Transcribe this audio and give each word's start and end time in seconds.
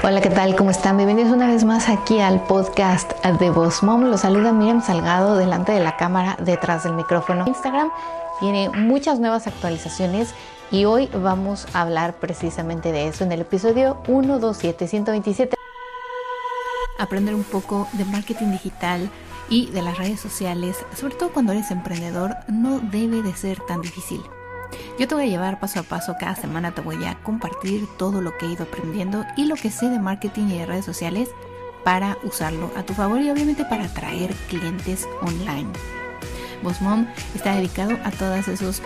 Hola, 0.00 0.20
¿qué 0.20 0.30
tal? 0.30 0.54
¿Cómo 0.54 0.70
están? 0.70 0.96
Bienvenidos 0.96 1.32
una 1.32 1.48
vez 1.48 1.64
más 1.64 1.88
aquí 1.88 2.20
al 2.20 2.40
podcast 2.44 3.12
de 3.24 3.50
Boss 3.50 3.82
Mom. 3.82 4.04
Los 4.04 4.20
saluda 4.20 4.52
Miriam 4.52 4.80
Salgado 4.80 5.36
delante 5.36 5.72
de 5.72 5.80
la 5.80 5.96
cámara, 5.96 6.36
detrás 6.40 6.84
del 6.84 6.92
micrófono. 6.92 7.44
Instagram 7.48 7.90
tiene 8.38 8.68
muchas 8.68 9.18
nuevas 9.18 9.48
actualizaciones 9.48 10.34
y 10.70 10.84
hoy 10.84 11.08
vamos 11.12 11.66
a 11.72 11.82
hablar 11.82 12.14
precisamente 12.14 12.92
de 12.92 13.08
eso 13.08 13.24
en 13.24 13.32
el 13.32 13.40
episodio 13.40 14.00
127 14.06 14.86
127. 14.86 15.56
Aprender 17.00 17.34
un 17.34 17.44
poco 17.44 17.88
de 17.94 18.04
marketing 18.04 18.52
digital 18.52 19.10
y 19.50 19.66
de 19.72 19.82
las 19.82 19.98
redes 19.98 20.20
sociales, 20.20 20.76
sobre 20.94 21.16
todo 21.16 21.32
cuando 21.32 21.50
eres 21.52 21.72
emprendedor, 21.72 22.36
no 22.46 22.78
debe 22.78 23.20
de 23.20 23.34
ser 23.34 23.58
tan 23.66 23.80
difícil. 23.80 24.22
Yo 24.98 25.06
te 25.06 25.14
voy 25.14 25.24
a 25.24 25.28
llevar 25.28 25.60
paso 25.60 25.80
a 25.80 25.82
paso, 25.82 26.16
cada 26.18 26.34
semana 26.34 26.72
te 26.72 26.80
voy 26.80 27.04
a 27.04 27.14
compartir 27.22 27.86
todo 27.96 28.20
lo 28.20 28.36
que 28.36 28.46
he 28.46 28.50
ido 28.50 28.64
aprendiendo 28.64 29.24
y 29.36 29.44
lo 29.44 29.54
que 29.54 29.70
sé 29.70 29.88
de 29.88 29.98
marketing 29.98 30.48
y 30.48 30.58
de 30.58 30.66
redes 30.66 30.84
sociales 30.84 31.30
para 31.84 32.18
usarlo 32.22 32.70
a 32.76 32.82
tu 32.82 32.94
favor 32.94 33.20
y 33.20 33.30
obviamente 33.30 33.64
para 33.64 33.84
atraer 33.84 34.34
clientes 34.48 35.08
online. 35.22 35.70
Boss 36.62 36.80
Mom 36.80 37.06
está 37.34 37.54
dedicado 37.54 37.96
a 38.04 38.10
todos 38.10 38.48
esos 38.48 38.82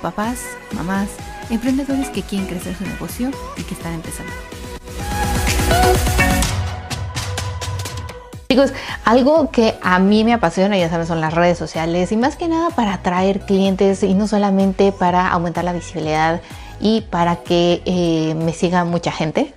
papás, 0.00 0.40
mamás, 0.72 1.08
emprendedores 1.50 2.08
que 2.10 2.22
quieren 2.22 2.46
crecer 2.46 2.76
su 2.76 2.84
negocio 2.84 3.30
y 3.56 3.62
que 3.62 3.74
están 3.74 3.94
empezando. 3.94 4.32
Chicos, 8.56 8.72
algo 9.04 9.50
que 9.50 9.74
a 9.82 9.98
mí 9.98 10.24
me 10.24 10.32
apasiona, 10.32 10.78
ya 10.78 10.88
saben, 10.88 11.06
son 11.06 11.20
las 11.20 11.34
redes 11.34 11.58
sociales 11.58 12.10
y 12.10 12.16
más 12.16 12.36
que 12.36 12.48
nada 12.48 12.70
para 12.70 12.94
atraer 12.94 13.40
clientes 13.40 14.02
y 14.02 14.14
no 14.14 14.26
solamente 14.26 14.92
para 14.92 15.28
aumentar 15.28 15.62
la 15.62 15.74
visibilidad 15.74 16.40
y 16.80 17.02
para 17.02 17.36
que 17.36 17.82
eh, 17.84 18.34
me 18.34 18.54
siga 18.54 18.86
mucha 18.86 19.12
gente 19.12 19.52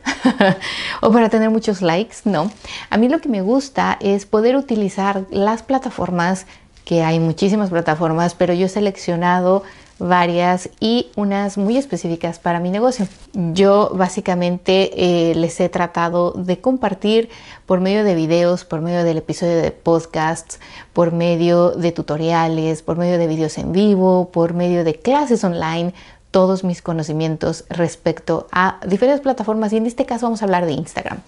o 1.01 1.13
para 1.13 1.29
tener 1.29 1.49
muchos 1.49 1.81
likes, 1.81 2.17
no. 2.25 2.51
A 2.89 2.97
mí 2.97 3.07
lo 3.07 3.21
que 3.21 3.29
me 3.29 3.41
gusta 3.41 3.97
es 4.01 4.25
poder 4.25 4.57
utilizar 4.57 5.23
las 5.31 5.63
plataformas, 5.63 6.45
que 6.83 7.01
hay 7.01 7.21
muchísimas 7.21 7.69
plataformas, 7.69 8.35
pero 8.35 8.53
yo 8.53 8.65
he 8.65 8.69
seleccionado 8.69 9.63
varias 9.99 10.69
y 10.79 11.11
unas 11.15 11.57
muy 11.57 11.77
específicas 11.77 12.39
para 12.39 12.59
mi 12.59 12.69
negocio. 12.69 13.07
Yo 13.33 13.91
básicamente 13.93 14.91
eh, 14.95 15.35
les 15.35 15.59
he 15.59 15.69
tratado 15.69 16.31
de 16.31 16.59
compartir 16.59 17.29
por 17.65 17.81
medio 17.81 18.03
de 18.03 18.15
videos, 18.15 18.65
por 18.65 18.81
medio 18.81 19.03
del 19.03 19.17
episodio 19.17 19.61
de 19.61 19.71
podcasts, 19.71 20.59
por 20.93 21.11
medio 21.11 21.71
de 21.71 21.91
tutoriales, 21.91 22.81
por 22.81 22.97
medio 22.97 23.17
de 23.17 23.27
videos 23.27 23.57
en 23.57 23.71
vivo, 23.71 24.29
por 24.31 24.53
medio 24.53 24.83
de 24.83 24.95
clases 24.95 25.43
online, 25.43 25.93
todos 26.31 26.63
mis 26.63 26.81
conocimientos 26.81 27.65
respecto 27.69 28.47
a 28.51 28.79
diferentes 28.85 29.21
plataformas 29.21 29.73
y 29.73 29.77
en 29.77 29.87
este 29.87 30.05
caso 30.05 30.27
vamos 30.27 30.41
a 30.41 30.45
hablar 30.45 30.65
de 30.65 30.73
Instagram. 30.73 31.19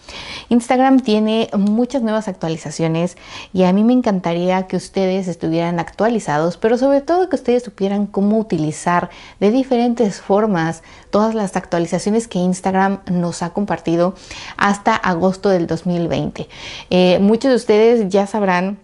Instagram 0.50 1.00
tiene 1.00 1.50
muchas 1.58 2.04
nuevas 2.04 2.28
actualizaciones 2.28 3.18
y 3.52 3.64
a 3.64 3.74
mí 3.74 3.84
me 3.84 3.94
encantaría 3.94 4.68
que 4.68 4.76
ustedes 4.76 5.28
estuvieran 5.28 5.80
actualizados, 5.80 6.58
pero 6.58 6.78
sobre 6.78 7.02
todo 7.02 7.30
que 7.30 7.36
ustedes 7.36 7.64
supieran 7.64 8.06
cómo 8.06 8.38
utilizar 8.38 9.10
de 9.40 9.50
diferentes 9.52 10.22
formas 10.22 10.84
todas 11.10 11.34
las 11.34 11.56
actualizaciones 11.56 12.28
que 12.28 12.40
Instagram 12.40 13.02
nos 13.10 13.42
ha 13.42 13.52
compartido 13.52 14.14
hasta 14.58 14.96
agosto 14.96 15.50
del 15.50 15.66
2020. 15.66 16.48
Eh, 16.92 17.20
muchos 17.20 17.50
de 17.50 17.56
ustedes 17.56 18.10
ya 18.10 18.28
sabrán 18.28 18.78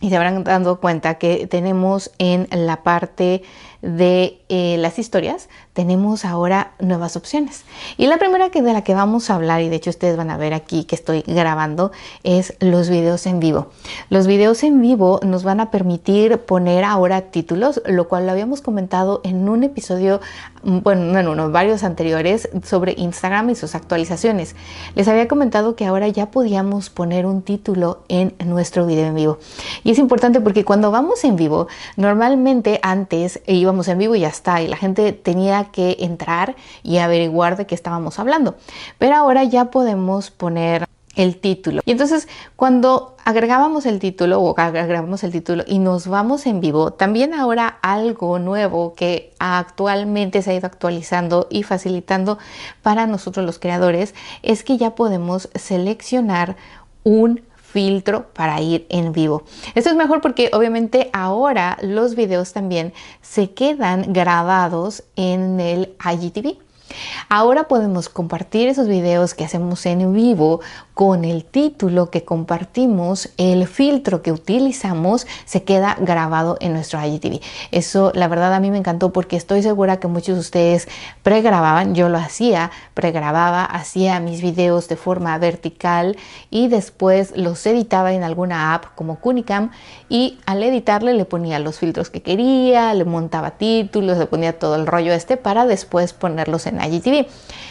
y 0.00 0.10
se 0.10 0.16
habrán 0.16 0.44
dado 0.44 0.80
cuenta 0.80 1.14
que 1.14 1.46
tenemos 1.46 2.12
en 2.18 2.46
la 2.50 2.82
parte 2.82 3.42
de 3.82 4.37
eh, 4.50 4.76
las 4.78 4.98
historias, 4.98 5.48
tenemos 5.74 6.24
ahora 6.24 6.72
nuevas 6.78 7.16
opciones. 7.16 7.64
Y 7.98 8.06
la 8.06 8.16
primera 8.16 8.48
que 8.50 8.62
de 8.62 8.72
la 8.72 8.82
que 8.82 8.94
vamos 8.94 9.28
a 9.28 9.34
hablar, 9.34 9.60
y 9.60 9.68
de 9.68 9.76
hecho 9.76 9.90
ustedes 9.90 10.16
van 10.16 10.30
a 10.30 10.38
ver 10.38 10.54
aquí 10.54 10.84
que 10.84 10.94
estoy 10.94 11.22
grabando, 11.26 11.92
es 12.22 12.54
los 12.60 12.88
videos 12.88 13.26
en 13.26 13.40
vivo. 13.40 13.68
Los 14.08 14.26
videos 14.26 14.62
en 14.62 14.80
vivo 14.80 15.20
nos 15.22 15.44
van 15.44 15.60
a 15.60 15.70
permitir 15.70 16.38
poner 16.38 16.84
ahora 16.84 17.30
títulos, 17.30 17.82
lo 17.84 18.08
cual 18.08 18.24
lo 18.24 18.32
habíamos 18.32 18.62
comentado 18.62 19.20
en 19.22 19.48
un 19.48 19.64
episodio, 19.64 20.20
mm, 20.62 20.78
bueno, 20.78 21.04
no 21.04 21.18
en 21.18 21.28
uno, 21.28 21.50
varios 21.50 21.84
anteriores 21.84 22.48
sobre 22.64 22.94
Instagram 22.96 23.50
y 23.50 23.54
sus 23.54 23.74
actualizaciones. 23.74 24.56
Les 24.94 25.08
había 25.08 25.28
comentado 25.28 25.76
que 25.76 25.84
ahora 25.84 26.08
ya 26.08 26.30
podíamos 26.30 26.88
poner 26.88 27.26
un 27.26 27.42
título 27.42 28.02
en 28.08 28.34
nuestro 28.46 28.86
video 28.86 29.06
en 29.06 29.14
vivo. 29.14 29.38
Y 29.84 29.90
es 29.90 29.98
importante 29.98 30.40
porque 30.40 30.64
cuando 30.64 30.90
vamos 30.90 31.22
en 31.24 31.36
vivo, 31.36 31.68
normalmente 31.96 32.80
antes 32.82 33.40
íbamos 33.46 33.88
en 33.88 33.98
vivo 33.98 34.14
y 34.14 34.20
ya 34.20 34.28
y 34.60 34.68
la 34.68 34.76
gente 34.76 35.12
tenía 35.12 35.64
que 35.64 35.96
entrar 36.00 36.56
y 36.82 36.98
averiguar 36.98 37.56
de 37.56 37.66
qué 37.66 37.74
estábamos 37.74 38.18
hablando. 38.18 38.56
Pero 38.98 39.16
ahora 39.16 39.44
ya 39.44 39.66
podemos 39.66 40.30
poner 40.30 40.86
el 41.16 41.36
título. 41.36 41.82
Y 41.84 41.90
entonces 41.90 42.28
cuando 42.54 43.16
agregábamos 43.24 43.86
el 43.86 43.98
título 43.98 44.40
o 44.40 44.54
agregamos 44.58 45.24
el 45.24 45.32
título 45.32 45.64
y 45.66 45.80
nos 45.80 46.06
vamos 46.06 46.46
en 46.46 46.60
vivo, 46.60 46.92
también 46.92 47.34
ahora 47.34 47.78
algo 47.82 48.38
nuevo 48.38 48.94
que 48.94 49.34
actualmente 49.40 50.42
se 50.42 50.52
ha 50.52 50.54
ido 50.54 50.66
actualizando 50.66 51.48
y 51.50 51.64
facilitando 51.64 52.38
para 52.82 53.06
nosotros 53.06 53.44
los 53.44 53.58
creadores 53.58 54.14
es 54.42 54.62
que 54.62 54.76
ya 54.76 54.94
podemos 54.94 55.50
seleccionar 55.56 56.56
un 57.02 57.47
filtro 57.78 58.26
para 58.32 58.60
ir 58.60 58.86
en 58.88 59.12
vivo. 59.12 59.44
Esto 59.76 59.90
es 59.90 59.94
mejor 59.94 60.20
porque 60.20 60.50
obviamente 60.52 61.10
ahora 61.12 61.78
los 61.80 62.16
videos 62.16 62.52
también 62.52 62.92
se 63.22 63.52
quedan 63.52 64.12
grabados 64.12 65.04
en 65.14 65.60
el 65.60 65.94
IGTV. 66.04 66.67
Ahora 67.28 67.68
podemos 67.68 68.08
compartir 68.08 68.68
esos 68.68 68.88
videos 68.88 69.34
que 69.34 69.44
hacemos 69.44 69.84
en 69.86 70.12
vivo 70.12 70.60
con 70.94 71.24
el 71.24 71.44
título 71.44 72.10
que 72.10 72.24
compartimos, 72.24 73.30
el 73.36 73.68
filtro 73.68 74.20
que 74.20 74.32
utilizamos 74.32 75.28
se 75.44 75.62
queda 75.62 75.96
grabado 76.00 76.56
en 76.60 76.72
nuestro 76.72 77.04
IGTV. 77.04 77.40
Eso 77.70 78.10
la 78.14 78.26
verdad 78.26 78.52
a 78.52 78.60
mí 78.60 78.70
me 78.70 78.78
encantó 78.78 79.12
porque 79.12 79.36
estoy 79.36 79.62
segura 79.62 80.00
que 80.00 80.08
muchos 80.08 80.34
de 80.34 80.40
ustedes 80.40 80.88
pregrababan, 81.22 81.94
yo 81.94 82.08
lo 82.08 82.18
hacía, 82.18 82.72
pregrababa, 82.94 83.64
hacía 83.64 84.18
mis 84.18 84.42
videos 84.42 84.88
de 84.88 84.96
forma 84.96 85.38
vertical 85.38 86.16
y 86.50 86.66
después 86.66 87.32
los 87.36 87.64
editaba 87.66 88.12
en 88.12 88.24
alguna 88.24 88.74
app 88.74 88.86
como 88.96 89.20
Kunicam 89.20 89.70
y 90.08 90.38
al 90.46 90.62
editarle 90.62 91.14
le 91.14 91.24
ponía 91.24 91.60
los 91.60 91.78
filtros 91.78 92.10
que 92.10 92.22
quería, 92.22 92.92
le 92.94 93.04
montaba 93.04 93.52
títulos, 93.52 94.18
le 94.18 94.26
ponía 94.26 94.58
todo 94.58 94.74
el 94.74 94.86
rollo 94.86 95.12
este 95.12 95.36
para 95.36 95.66
después 95.66 96.12
ponerlos 96.12 96.66
en 96.66 96.77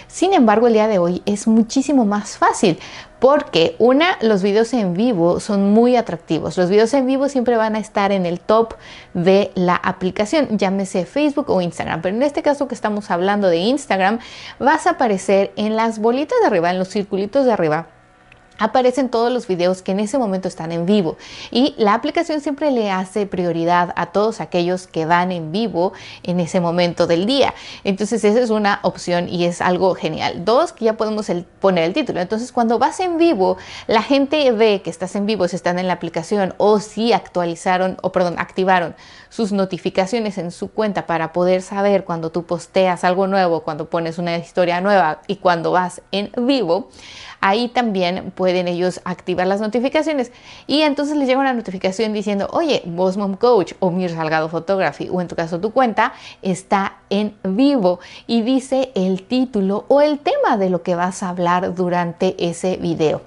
Sin 0.07 0.33
embargo, 0.33 0.67
el 0.67 0.73
día 0.73 0.87
de 0.87 0.99
hoy 0.99 1.21
es 1.25 1.47
muchísimo 1.47 2.05
más 2.05 2.37
fácil 2.37 2.79
porque 3.19 3.75
una, 3.79 4.17
los 4.21 4.41
videos 4.41 4.73
en 4.73 4.93
vivo 4.93 5.39
son 5.39 5.73
muy 5.73 5.95
atractivos. 5.95 6.57
Los 6.57 6.69
videos 6.69 6.93
en 6.93 7.05
vivo 7.05 7.29
siempre 7.29 7.57
van 7.57 7.75
a 7.75 7.79
estar 7.79 8.11
en 8.11 8.25
el 8.25 8.39
top 8.39 8.75
de 9.13 9.51
la 9.55 9.75
aplicación, 9.75 10.57
llámese 10.57 11.05
Facebook 11.05 11.49
o 11.49 11.61
Instagram. 11.61 12.01
Pero 12.01 12.15
en 12.15 12.23
este 12.23 12.41
caso 12.41 12.67
que 12.67 12.75
estamos 12.75 13.11
hablando 13.11 13.47
de 13.49 13.57
Instagram, 13.57 14.19
vas 14.59 14.87
a 14.87 14.91
aparecer 14.91 15.51
en 15.55 15.75
las 15.75 15.99
bolitas 15.99 16.39
de 16.41 16.47
arriba, 16.47 16.69
en 16.69 16.79
los 16.79 16.89
circulitos 16.89 17.45
de 17.45 17.51
arriba 17.51 17.96
aparecen 18.57 19.09
todos 19.09 19.31
los 19.31 19.47
videos 19.47 19.81
que 19.81 19.91
en 19.91 19.99
ese 19.99 20.17
momento 20.17 20.47
están 20.47 20.71
en 20.71 20.85
vivo 20.85 21.17
y 21.51 21.75
la 21.77 21.93
aplicación 21.93 22.41
siempre 22.41 22.71
le 22.71 22.91
hace 22.91 23.25
prioridad 23.25 23.93
a 23.95 24.07
todos 24.07 24.41
aquellos 24.41 24.87
que 24.87 25.05
van 25.05 25.31
en 25.31 25.51
vivo 25.51 25.93
en 26.23 26.39
ese 26.39 26.59
momento 26.59 27.07
del 27.07 27.25
día. 27.25 27.53
Entonces 27.83 28.23
esa 28.23 28.39
es 28.39 28.49
una 28.49 28.79
opción 28.83 29.29
y 29.29 29.45
es 29.45 29.61
algo 29.61 29.95
genial. 29.95 30.45
Dos, 30.45 30.73
que 30.73 30.85
ya 30.85 30.97
podemos 30.97 31.27
poner 31.59 31.83
el 31.83 31.93
título. 31.93 32.19
Entonces 32.19 32.51
cuando 32.51 32.79
vas 32.79 32.99
en 32.99 33.17
vivo, 33.17 33.57
la 33.87 34.01
gente 34.01 34.51
ve 34.51 34.81
que 34.83 34.89
estás 34.89 35.15
en 35.15 35.25
vivo 35.25 35.47
si 35.47 35.55
están 35.55 35.79
en 35.79 35.87
la 35.87 35.93
aplicación 35.93 36.53
o 36.57 36.79
si 36.79 37.13
actualizaron 37.13 37.97
o 38.01 38.11
perdón, 38.11 38.35
activaron 38.37 38.95
sus 39.29 39.51
notificaciones 39.51 40.37
en 40.37 40.51
su 40.51 40.71
cuenta 40.71 41.05
para 41.05 41.33
poder 41.33 41.61
saber 41.61 42.05
cuando 42.05 42.31
tú 42.31 42.43
posteas 42.43 43.03
algo 43.03 43.27
nuevo, 43.27 43.61
cuando 43.61 43.89
pones 43.89 44.17
una 44.17 44.37
historia 44.37 44.81
nueva 44.81 45.21
y 45.27 45.37
cuando 45.37 45.71
vas 45.71 46.01
en 46.11 46.31
vivo 46.37 46.89
ahí 47.41 47.67
también 47.67 48.31
pueden 48.31 48.67
ellos 48.67 49.01
activar 49.05 49.47
las 49.47 49.61
notificaciones. 49.61 50.31
Y 50.67 50.81
entonces 50.81 51.17
les 51.17 51.27
llega 51.27 51.39
una 51.39 51.53
notificación 51.53 52.13
diciendo, 52.13 52.47
oye, 52.51 52.81
Boss 52.85 53.17
Mom 53.17 53.35
Coach 53.35 53.73
o 53.79 53.91
Mir 53.91 54.11
Salgado 54.11 54.49
Photography 54.49 55.09
o 55.11 55.21
en 55.21 55.27
tu 55.27 55.35
caso 55.35 55.59
tu 55.59 55.71
cuenta 55.71 56.13
está 56.41 56.97
en 57.09 57.35
vivo 57.43 57.99
y 58.25 58.41
dice 58.41 58.91
el 58.95 59.23
título 59.23 59.85
o 59.87 60.01
el 60.01 60.19
tema 60.19 60.57
de 60.57 60.69
lo 60.69 60.83
que 60.83 60.95
vas 60.95 61.23
a 61.23 61.29
hablar 61.29 61.75
durante 61.75 62.35
ese 62.39 62.77
video 62.77 63.21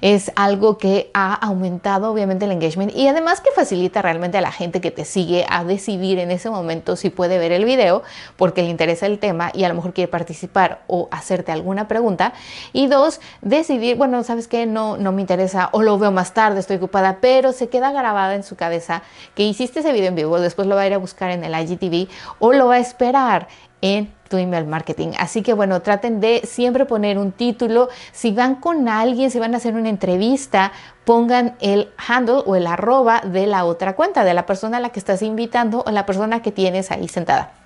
es 0.00 0.30
algo 0.36 0.78
que 0.78 1.10
ha 1.14 1.34
aumentado 1.34 2.10
obviamente 2.10 2.44
el 2.44 2.52
engagement 2.52 2.94
y 2.94 3.08
además 3.08 3.40
que 3.40 3.50
facilita 3.50 4.02
realmente 4.02 4.38
a 4.38 4.40
la 4.40 4.52
gente 4.52 4.80
que 4.80 4.90
te 4.90 5.04
sigue 5.04 5.46
a 5.48 5.64
decidir 5.64 6.18
en 6.18 6.30
ese 6.30 6.50
momento 6.50 6.96
si 6.96 7.10
puede 7.10 7.38
ver 7.38 7.52
el 7.52 7.64
video 7.64 8.02
porque 8.36 8.62
le 8.62 8.68
interesa 8.68 9.06
el 9.06 9.18
tema 9.18 9.50
y 9.54 9.64
a 9.64 9.68
lo 9.68 9.74
mejor 9.74 9.92
quiere 9.92 10.08
participar 10.08 10.82
o 10.86 11.08
hacerte 11.10 11.52
alguna 11.52 11.88
pregunta. 11.88 12.32
Y 12.72 12.86
dos, 12.86 13.20
decidir, 13.42 13.96
bueno, 13.96 14.22
sabes 14.22 14.48
que 14.48 14.66
no, 14.66 14.96
no 14.96 15.12
me 15.12 15.20
interesa 15.20 15.68
o 15.72 15.82
lo 15.82 15.98
veo 15.98 16.12
más 16.12 16.34
tarde, 16.34 16.60
estoy 16.60 16.76
ocupada, 16.76 17.18
pero 17.20 17.52
se 17.52 17.68
queda 17.68 17.92
grabada 17.92 18.34
en 18.34 18.42
su 18.42 18.56
cabeza 18.56 19.02
que 19.34 19.44
hiciste 19.44 19.80
ese 19.80 19.92
video 19.92 20.08
en 20.08 20.14
vivo, 20.14 20.40
después 20.40 20.68
lo 20.68 20.76
va 20.76 20.82
a 20.82 20.86
ir 20.86 20.94
a 20.94 20.98
buscar 20.98 21.30
en 21.30 21.44
el 21.44 21.54
IGTV 21.54 22.08
o 22.38 22.52
lo 22.52 22.66
va 22.68 22.74
a 22.74 22.78
esperar 22.78 23.48
en 23.80 24.12
tu 24.28 24.36
email 24.36 24.66
marketing. 24.66 25.12
Así 25.18 25.42
que 25.42 25.54
bueno, 25.54 25.80
traten 25.82 26.20
de 26.20 26.42
siempre 26.44 26.84
poner 26.84 27.18
un 27.18 27.32
título. 27.32 27.88
Si 28.12 28.32
van 28.32 28.56
con 28.56 28.88
alguien, 28.88 29.30
si 29.30 29.38
van 29.38 29.54
a 29.54 29.58
hacer 29.58 29.74
una 29.74 29.88
entrevista, 29.88 30.72
pongan 31.04 31.56
el 31.60 31.90
handle 31.96 32.42
o 32.44 32.56
el 32.56 32.66
arroba 32.66 33.20
de 33.20 33.46
la 33.46 33.64
otra 33.64 33.94
cuenta, 33.94 34.24
de 34.24 34.34
la 34.34 34.46
persona 34.46 34.78
a 34.78 34.80
la 34.80 34.90
que 34.90 34.98
estás 34.98 35.22
invitando 35.22 35.84
o 35.86 35.90
la 35.90 36.06
persona 36.06 36.42
que 36.42 36.52
tienes 36.52 36.90
ahí 36.90 37.08
sentada. 37.08 37.65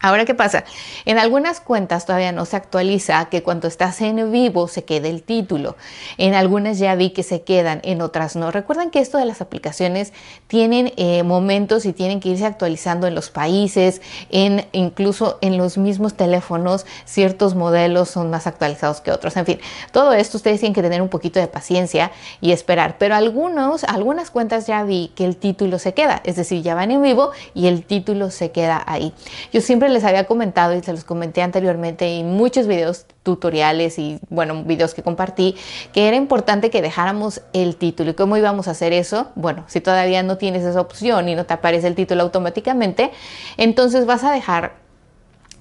Ahora, 0.00 0.24
¿qué 0.24 0.34
pasa? 0.34 0.62
En 1.06 1.18
algunas 1.18 1.60
cuentas 1.60 2.06
todavía 2.06 2.30
no 2.30 2.44
se 2.44 2.54
actualiza 2.54 3.24
que 3.30 3.42
cuando 3.42 3.66
estás 3.66 4.00
en 4.00 4.30
vivo 4.30 4.68
se 4.68 4.84
quede 4.84 5.10
el 5.10 5.24
título. 5.24 5.74
En 6.18 6.34
algunas 6.34 6.78
ya 6.78 6.94
vi 6.94 7.10
que 7.10 7.24
se 7.24 7.42
quedan, 7.42 7.80
en 7.82 8.00
otras 8.00 8.36
no. 8.36 8.52
Recuerden 8.52 8.90
que 8.92 9.00
esto 9.00 9.18
de 9.18 9.24
las 9.24 9.40
aplicaciones 9.40 10.12
tienen 10.46 10.92
eh, 10.96 11.24
momentos 11.24 11.84
y 11.84 11.92
tienen 11.92 12.20
que 12.20 12.28
irse 12.28 12.46
actualizando 12.46 13.08
en 13.08 13.16
los 13.16 13.30
países, 13.30 14.00
en, 14.30 14.66
incluso 14.70 15.38
en 15.40 15.58
los 15.58 15.76
mismos 15.78 16.14
teléfonos, 16.14 16.86
ciertos 17.04 17.56
modelos 17.56 18.08
son 18.08 18.30
más 18.30 18.46
actualizados 18.46 19.00
que 19.00 19.10
otros. 19.10 19.36
En 19.36 19.46
fin, 19.46 19.58
todo 19.90 20.12
esto 20.12 20.36
ustedes 20.36 20.60
tienen 20.60 20.74
que 20.74 20.82
tener 20.82 21.02
un 21.02 21.08
poquito 21.08 21.40
de 21.40 21.48
paciencia 21.48 22.12
y 22.40 22.52
esperar. 22.52 22.98
Pero 22.98 23.16
algunos, 23.16 23.82
algunas 23.82 24.30
cuentas 24.30 24.68
ya 24.68 24.84
vi 24.84 25.10
que 25.16 25.24
el 25.24 25.36
título 25.36 25.80
se 25.80 25.92
queda, 25.92 26.22
es 26.24 26.36
decir, 26.36 26.62
ya 26.62 26.76
van 26.76 26.92
en 26.92 27.02
vivo 27.02 27.32
y 27.52 27.66
el 27.66 27.84
título 27.84 28.30
se 28.30 28.52
queda 28.52 28.80
ahí. 28.86 29.12
Yo 29.52 29.60
siempre 29.60 29.87
les 29.88 30.04
había 30.04 30.24
comentado 30.24 30.74
y 30.74 30.82
se 30.82 30.92
los 30.92 31.04
comenté 31.04 31.42
anteriormente 31.42 32.18
en 32.18 32.30
muchos 32.30 32.66
videos 32.66 33.06
tutoriales 33.22 33.98
y 33.98 34.20
bueno, 34.30 34.64
videos 34.64 34.94
que 34.94 35.02
compartí, 35.02 35.56
que 35.92 36.08
era 36.08 36.16
importante 36.16 36.70
que 36.70 36.82
dejáramos 36.82 37.42
el 37.52 37.76
título. 37.76 38.10
¿Y 38.10 38.14
cómo 38.14 38.36
íbamos 38.36 38.68
a 38.68 38.72
hacer 38.72 38.92
eso? 38.92 39.28
Bueno, 39.34 39.64
si 39.68 39.80
todavía 39.80 40.22
no 40.22 40.38
tienes 40.38 40.64
esa 40.64 40.80
opción 40.80 41.28
y 41.28 41.34
no 41.34 41.46
te 41.46 41.54
aparece 41.54 41.86
el 41.86 41.94
título 41.94 42.22
automáticamente, 42.22 43.10
entonces 43.56 44.06
vas 44.06 44.24
a 44.24 44.32
dejar 44.32 44.88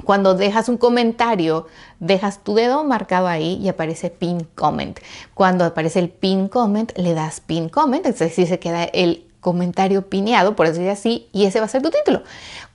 cuando 0.03 0.35
dejas 0.35 0.69
un 0.69 0.77
comentario, 0.77 1.67
dejas 1.99 2.43
tu 2.43 2.53
dedo 2.53 2.83
marcado 2.83 3.27
ahí 3.27 3.59
y 3.61 3.67
aparece 3.67 4.09
pin 4.09 4.47
comment. 4.55 4.99
Cuando 5.33 5.65
aparece 5.65 5.99
el 5.99 6.09
pin 6.09 6.47
comment, 6.47 6.91
le 6.97 7.13
das 7.13 7.41
pin 7.41 7.67
comment, 7.69 8.05
es 8.05 8.19
decir, 8.19 8.47
se 8.47 8.59
queda 8.59 8.83
el 8.83 9.26
comentario 9.39 10.09
pineado, 10.09 10.55
por 10.55 10.67
decirlo 10.67 10.91
así, 10.91 11.29
y 11.31 11.45
ese 11.45 11.59
va 11.59 11.65
a 11.65 11.69
ser 11.69 11.81
tu 11.81 11.89
título. 11.89 12.23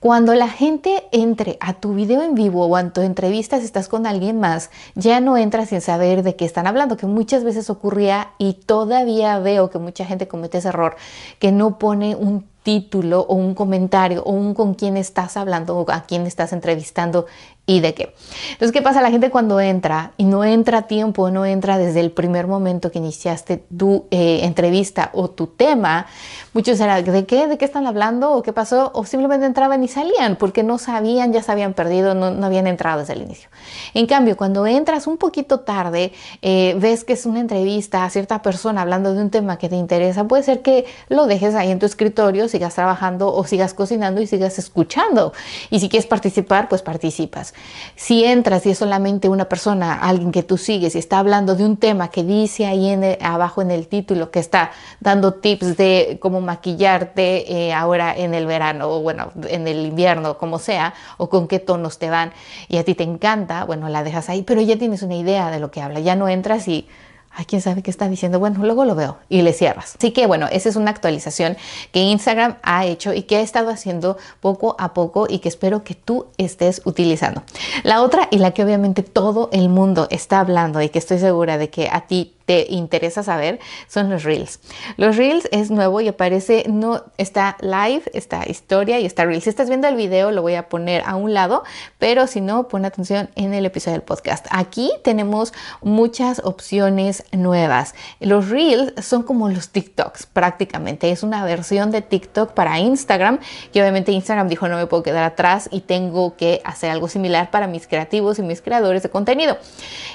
Cuando 0.01 0.35
la 0.35 0.49
gente 0.49 1.05
entre 1.13 1.59
a 1.61 1.75
tu 1.75 1.95
video 1.95 2.23
en 2.23 2.35
vivo 2.35 2.67
o 2.67 2.77
a 2.77 2.91
tu 2.91 3.03
entrevista 3.03 3.59
si 3.59 3.65
estás 3.65 3.89
con 3.89 4.07
alguien 4.07 4.41
más, 4.41 4.71
ya 4.95 5.21
no 5.21 5.37
entra 5.37 5.67
sin 5.67 5.81
saber 5.81 6.23
de 6.23 6.35
qué 6.35 6.45
están 6.45 6.67
hablando, 6.67 6.97
que 6.97 7.07
muchas 7.07 7.45
veces 7.45 7.71
ocurría 7.71 8.31
y 8.39 8.55
todavía 8.55 9.39
veo 9.39 9.71
que 9.71 9.79
mucha 9.79 10.05
gente 10.05 10.29
comete 10.29 10.59
ese 10.59 10.69
error, 10.69 10.97
que 11.39 11.53
no 11.53 11.79
pone 11.79 12.17
un 12.17 12.45
título 12.63 13.21
o 13.23 13.35
un 13.35 13.55
comentario 13.55 14.23
o 14.23 14.33
un 14.33 14.55
con 14.55 14.75
quién 14.75 14.97
estás 14.97 15.37
hablando 15.37 15.77
o 15.77 15.91
a 15.91 16.03
quién 16.03 16.27
estás 16.27 16.53
entrevistando 16.53 17.27
y 17.65 17.81
de 17.81 17.95
qué. 17.95 18.15
Entonces, 18.53 18.73
¿qué 18.73 18.83
pasa? 18.83 19.01
La 19.01 19.11
gente 19.11 19.31
cuando 19.31 19.61
entra 19.61 20.13
y 20.17 20.25
no 20.25 20.45
entra 20.45 20.79
a 20.79 20.83
tiempo, 20.83 21.31
no 21.31 21.47
entra 21.47 21.79
desde 21.79 22.01
el 22.01 22.11
primer 22.11 22.49
momento 22.49 22.91
que 22.91 22.99
iniciaste 22.99 23.65
tu 23.77 24.07
eh, 24.11 24.41
entrevista 24.43 25.11
o 25.13 25.31
tu 25.31 25.47
tema, 25.47 26.07
muchos 26.55 26.81
eran, 26.81 27.05
¿de 27.05 27.25
qué? 27.25 27.47
¿De 27.47 27.59
qué 27.59 27.65
están 27.65 27.87
hablando? 27.87 28.33
¿O 28.33 28.43
qué 28.43 28.53
pasó? 28.53 28.91
O 28.95 29.05
simplemente 29.05 29.47
entraban 29.47 29.83
y 29.85 29.89
salían 29.89 30.37
porque 30.37 30.65
no 30.65 30.79
sabían, 30.79 31.33
ya 31.33 31.41
se 31.43 31.53
habían 31.53 31.73
perdido, 31.73 32.15
no, 32.15 32.45
habían 32.45 32.67
entrado 32.67 32.99
desde 33.01 33.13
el 33.13 33.23
inicio. 33.23 33.49
En 33.95 34.07
cambio, 34.07 34.37
cuando 34.37 34.67
entras 34.67 35.07
un 35.07 35.17
poquito 35.17 35.61
tarde, 35.61 36.13
eh, 36.43 36.77
ves 36.81 37.05
que 37.05 37.13
es 37.13 37.27
una 37.27 37.39
entrevista 37.39 38.05
a 38.05 38.11
cierta 38.11 38.43
persona 38.43 38.83
hablando 38.83 39.15
de 39.15 39.23
un 39.23 39.31
tema 39.31 39.57
que 39.57 39.69
te 39.69 39.77
interesa, 39.77 40.25
puede 40.25 40.43
ser 40.43 40.63
que 40.63 40.85
lo 41.09 41.27
dejes 41.27 41.55
ahí 41.55 41.71
en 41.71 41.79
tu 41.79 41.87
escritorio, 41.87 42.49
sigas 42.49 42.75
trabajando 42.75 43.33
o 43.33 43.45
sigas 43.45 43.73
cocinando 43.73 44.21
y 44.21 44.27
sigas 44.27 44.59
escuchando. 44.59 45.33
Y 45.71 45.79
si 45.79 45.89
quieres 45.89 46.07
participar, 46.07 46.69
pues 46.69 46.83
participas. 46.83 47.52
Si 47.97 48.25
entras 48.25 48.67
y 48.67 48.71
es 48.71 48.79
solamente 48.79 49.29
una 49.29 49.49
persona, 49.49 49.95
alguien 49.95 50.33
que 50.33 50.43
tú 50.43 50.59
sigues 50.59 50.95
y 50.95 50.99
está 50.99 51.19
hablando 51.19 51.55
de 51.55 51.65
un 51.65 51.77
tema 51.77 52.09
que 52.09 52.25
dice 52.25 52.67
ahí 52.67 52.93
abajo 53.21 53.63
en 53.63 53.71
el 53.71 53.87
título 53.87 54.31
que 54.31 54.41
está 54.41 54.73
dando 55.01 55.35
tips 55.35 55.77
de 55.77 56.19
cómo 56.21 56.41
maquillarte 56.41 57.53
eh, 57.53 57.73
ahora 57.73 58.17
en 58.17 58.35
el 58.35 58.47
verano 58.47 58.89
o 58.91 59.01
bueno, 59.01 59.31
en 59.49 59.69
el 59.69 59.87
invierno, 59.87 60.39
como 60.39 60.59
sea, 60.59 60.95
o 61.17 61.29
con 61.29 61.49
qué 61.49 61.59
tonos 61.59 61.99
te 61.99 62.11
van 62.11 62.33
y 62.69 62.79
a 62.79 62.85
ti 62.85 62.95
te 62.95 63.05
encanta, 63.05 63.65
bueno, 63.65 63.89
la 63.89 64.03
dejas 64.03 64.29
ahí, 64.29 64.43
pero 64.43 64.61
ya 64.61 64.77
tienes 64.77 65.03
una 65.03 65.17
idea 65.17 65.51
de 65.51 65.61
lo 65.61 65.71
que 65.71 65.81
habla, 65.81 66.01
ya 66.01 66.17
no 66.17 66.29
entras 66.29 66.69
y 66.69 66.89
Ay, 67.35 67.47
quién 67.47 67.63
sabe 67.63 67.83
qué 67.83 67.91
está 67.91 68.09
diciendo. 68.09 68.39
Bueno, 68.39 68.61
luego 68.63 68.85
lo 68.85 68.95
veo 68.95 69.19
y 69.29 69.41
le 69.43 69.53
cierras. 69.53 69.97
Así 69.97 70.11
que 70.11 70.27
bueno, 70.27 70.49
esa 70.53 70.69
es 70.69 70.77
una 70.77 70.91
actualización 70.91 71.57
que 71.91 72.01
Instagram 72.01 72.57
ha 72.63 72.85
hecho 72.85 73.15
y 73.15 73.23
que 73.23 73.37
ha 73.37 73.41
estado 73.41 73.71
haciendo 73.71 74.19
poco 74.41 74.77
a 74.79 74.93
poco 74.93 75.27
y 75.29 75.39
que 75.39 75.49
espero 75.49 75.83
que 75.83 75.95
tú 75.95 76.27
estés 76.37 76.83
utilizando. 76.85 77.43
La 77.85 78.03
otra 78.03 78.29
y 78.31 78.39
la 78.39 78.51
que 78.51 78.63
obviamente 78.65 79.03
todo 79.03 79.49
el 79.53 79.71
mundo 79.71 80.09
está 80.11 80.41
hablando 80.41 80.83
y 80.83 80.91
que 80.91 80.99
estoy 80.99 81.19
segura 81.19 81.57
de 81.57 81.71
que 81.71 81.89
a 81.91 82.03
ti 82.03 82.35
te 82.45 82.67
interesa 82.69 83.23
saber 83.23 83.61
son 83.89 84.11
los 84.11 84.25
Reels. 84.25 84.61
Los 84.97 85.17
Reels 85.17 85.49
es 85.53 85.71
nuevo 85.71 86.01
y 86.01 86.09
aparece, 86.09 86.65
no 86.69 87.05
está 87.19 87.57
live, 87.61 88.03
está 88.13 88.49
historia 88.49 89.01
y 89.01 89.07
está 89.07 89.25
Reels. 89.25 89.45
Si 89.45 89.51
estás 89.51 89.69
viendo 89.69 89.89
el 89.89 89.97
video, 89.97 90.31
lo 90.31 90.43
voy 90.43 90.55
a 90.55 90.69
poner 90.69 91.03
a 91.07 91.17
un 91.17 91.35
lado, 91.35 91.63
pero 91.99 92.27
si 92.27 92.41
no, 92.41 92.69
pon 92.69 92.85
atención 92.85 93.31
en 93.35 93.55
el 93.55 93.67
episodio 93.67 93.93
del 93.93 94.03
podcast. 94.03 94.47
Aquí 94.51 94.91
tenemos 95.05 95.53
muchas 95.81 96.41
opciones 96.45 97.25
nuevas. 97.33 97.95
Los 98.21 98.49
Reels 98.49 98.93
son 99.05 99.23
como 99.23 99.49
los 99.49 99.71
TikToks 99.71 100.27
prácticamente. 100.27 101.11
Es 101.11 101.23
una 101.23 101.45
versión 101.45 101.91
de 101.91 102.03
TikTok 102.03 102.53
para 102.53 102.79
Instagram, 102.79 103.39
que 103.73 103.81
obviamente 103.81 104.13
Instagram 104.13 104.49
dijo 104.49 104.69
no 104.69 104.77
me 104.77 104.87
puedo 104.87 105.03
quedar 105.03 105.25
atrás 105.25 105.69
y 105.71 105.81
tengo 105.81 106.37
que 106.37 106.61
hacer 106.65 106.91
algo 106.91 107.09
similar 107.09 107.51
para 107.51 107.67
mis 107.67 107.87
creativos 107.87 108.39
y 108.39 108.43
mis 108.43 108.63
creadores 108.63 109.03
de 109.03 109.11
contenido. 109.11 109.57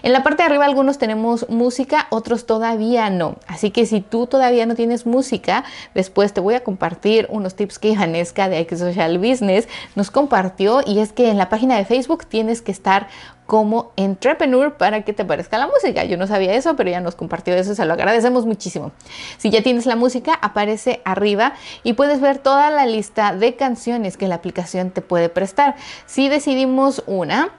En 0.03 0.13
la 0.13 0.23
parte 0.23 0.43
de 0.43 0.47
arriba 0.47 0.65
algunos 0.65 0.97
tenemos 0.97 1.49
música, 1.49 2.07
otros 2.17 2.45
todavía 2.45 3.09
no. 3.09 3.37
Así 3.47 3.71
que 3.71 3.85
si 3.85 4.01
tú 4.01 4.27
todavía 4.27 4.65
no 4.65 4.75
tienes 4.75 5.05
música, 5.05 5.63
después 5.93 6.33
te 6.33 6.41
voy 6.41 6.55
a 6.55 6.63
compartir 6.63 7.27
unos 7.29 7.55
tips 7.55 7.79
que 7.79 7.95
Janesca 7.95 8.49
de 8.49 8.59
X 8.59 8.79
Social 8.79 9.17
Business 9.19 9.67
nos 9.95 10.11
compartió 10.11 10.81
y 10.85 10.99
es 10.99 11.13
que 11.13 11.29
en 11.29 11.37
la 11.37 11.49
página 11.49 11.77
de 11.77 11.85
Facebook 11.85 12.25
tienes 12.25 12.61
que 12.61 12.71
estar 12.71 13.07
como 13.45 13.93
entrepreneur 13.95 14.75
para 14.75 15.03
que 15.03 15.13
te 15.13 15.23
aparezca 15.23 15.57
la 15.57 15.67
música. 15.67 16.03
Yo 16.03 16.17
no 16.17 16.27
sabía 16.27 16.53
eso, 16.53 16.75
pero 16.75 16.91
ya 16.91 16.99
nos 16.99 17.15
compartió 17.15 17.55
eso, 17.55 17.73
se 17.73 17.85
lo 17.85 17.93
agradecemos 17.93 18.45
muchísimo. 18.45 18.91
Si 19.37 19.49
ya 19.49 19.63
tienes 19.63 19.85
la 19.85 19.95
música, 19.95 20.33
aparece 20.33 21.01
arriba 21.05 21.53
y 21.83 21.93
puedes 21.93 22.19
ver 22.19 22.39
toda 22.39 22.69
la 22.69 22.85
lista 22.85 23.33
de 23.33 23.55
canciones 23.55 24.17
que 24.17 24.27
la 24.27 24.35
aplicación 24.35 24.91
te 24.91 25.01
puede 25.01 25.29
prestar. 25.29 25.75
Si 26.05 26.27
decidimos 26.27 27.03
una, 27.07 27.53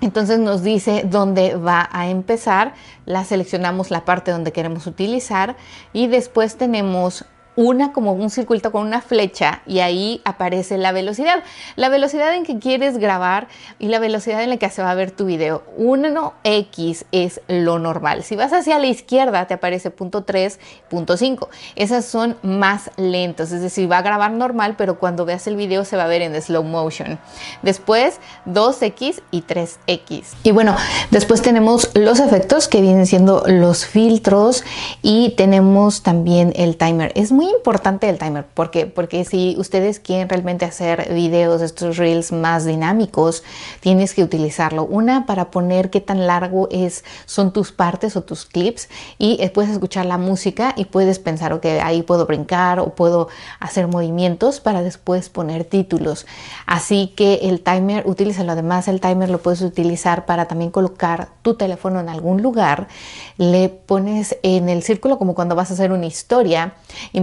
entonces 0.00 0.38
nos 0.38 0.62
dice 0.62 1.04
dónde 1.04 1.56
va 1.56 1.88
a 1.92 2.08
empezar, 2.08 2.74
la 3.04 3.24
seleccionamos 3.24 3.90
la 3.90 4.04
parte 4.04 4.30
donde 4.30 4.52
queremos 4.52 4.86
utilizar 4.86 5.56
y 5.92 6.06
después 6.06 6.56
tenemos 6.56 7.24
una 7.58 7.92
como 7.92 8.12
un 8.12 8.30
circuito 8.30 8.70
con 8.70 8.86
una 8.86 9.00
flecha 9.00 9.62
y 9.66 9.80
ahí 9.80 10.22
aparece 10.24 10.78
la 10.78 10.92
velocidad. 10.92 11.42
La 11.74 11.88
velocidad 11.88 12.32
en 12.36 12.44
que 12.44 12.60
quieres 12.60 12.98
grabar 12.98 13.48
y 13.80 13.88
la 13.88 13.98
velocidad 13.98 14.44
en 14.44 14.50
la 14.50 14.58
que 14.58 14.70
se 14.70 14.80
va 14.80 14.92
a 14.92 14.94
ver 14.94 15.10
tu 15.10 15.24
video. 15.24 15.64
1x 15.76 17.04
es 17.10 17.40
lo 17.48 17.80
normal. 17.80 18.22
Si 18.22 18.36
vas 18.36 18.52
hacia 18.52 18.78
la 18.78 18.86
izquierda 18.86 19.48
te 19.48 19.54
aparece 19.54 19.90
punto 19.90 20.22
3, 20.22 20.60
punto 20.88 21.16
5. 21.16 21.48
Esas 21.74 22.04
son 22.04 22.36
más 22.42 22.92
lentos, 22.96 23.50
es 23.50 23.60
decir, 23.60 23.90
va 23.90 23.98
a 23.98 24.02
grabar 24.02 24.30
normal, 24.30 24.76
pero 24.78 25.00
cuando 25.00 25.24
veas 25.24 25.48
el 25.48 25.56
video 25.56 25.84
se 25.84 25.96
va 25.96 26.04
a 26.04 26.06
ver 26.08 26.22
en 26.22 26.40
slow 26.40 26.62
motion. 26.62 27.18
Después 27.62 28.20
2x 28.46 29.20
y 29.32 29.42
3x. 29.42 30.26
Y 30.44 30.52
bueno, 30.52 30.76
después 31.10 31.42
tenemos 31.42 31.90
los 31.94 32.20
efectos 32.20 32.68
que 32.68 32.80
vienen 32.80 33.06
siendo 33.06 33.42
los 33.48 33.84
filtros 33.84 34.62
y 35.02 35.30
tenemos 35.30 36.04
también 36.04 36.52
el 36.54 36.76
timer. 36.76 37.10
Es 37.16 37.32
muy 37.32 37.47
importante 37.50 38.08
el 38.08 38.18
timer. 38.18 38.46
¿Por? 38.46 38.70
Porque 38.94 39.24
si 39.24 39.56
ustedes 39.58 40.00
quieren 40.00 40.28
realmente 40.28 40.64
hacer 40.64 41.12
videos, 41.12 41.62
estos 41.62 41.96
reels 41.96 42.32
más 42.32 42.64
dinámicos, 42.64 43.42
tienes 43.80 44.14
que 44.14 44.22
utilizarlo. 44.22 44.84
Una 44.84 45.26
para 45.26 45.50
poner 45.50 45.90
qué 45.90 46.00
tan 46.00 46.26
largo 46.26 46.68
es, 46.70 47.04
son 47.26 47.52
tus 47.52 47.72
partes 47.72 48.16
o 48.16 48.22
tus 48.22 48.44
clips 48.44 48.88
y 49.18 49.38
eh, 49.40 49.50
puedes 49.50 49.70
escuchar 49.70 50.06
la 50.06 50.18
música 50.18 50.74
y 50.76 50.86
puedes 50.86 51.18
pensar, 51.18 51.52
ok, 51.52 51.66
ahí 51.82 52.02
puedo 52.02 52.26
brincar 52.26 52.80
o 52.80 52.94
puedo 52.94 53.28
hacer 53.60 53.88
movimientos 53.88 54.60
para 54.60 54.82
después 54.82 55.28
poner 55.28 55.64
títulos. 55.64 56.26
Así 56.66 57.12
que 57.16 57.40
el 57.42 57.60
timer, 57.60 58.06
utilízalo. 58.06 58.52
Además, 58.52 58.88
el 58.88 59.00
timer 59.00 59.30
lo 59.30 59.38
puedes 59.38 59.62
utilizar 59.62 60.26
para 60.26 60.46
también 60.46 60.70
colocar 60.70 61.28
tu 61.42 61.54
teléfono 61.54 62.00
en 62.00 62.08
algún 62.08 62.42
lugar. 62.42 62.88
Le 63.36 63.68
pones 63.68 64.36
en 64.42 64.68
el 64.68 64.82
círculo 64.82 65.18
como 65.18 65.34
cuando 65.34 65.54
vas 65.54 65.70
a 65.70 65.74
hacer 65.74 65.92
una 65.92 66.06
historia. 66.06 66.74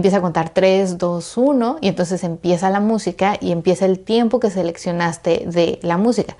Empieza 0.06 0.18
a 0.18 0.22
contar 0.22 0.50
3, 0.50 0.98
2, 0.98 1.36
1 1.36 1.78
y 1.80 1.88
entonces 1.88 2.22
empieza 2.22 2.70
la 2.70 2.78
música 2.78 3.38
y 3.40 3.50
empieza 3.50 3.86
el 3.86 3.98
tiempo 3.98 4.38
que 4.38 4.50
seleccionaste 4.50 5.46
de 5.46 5.80
la 5.82 5.98
música. 5.98 6.36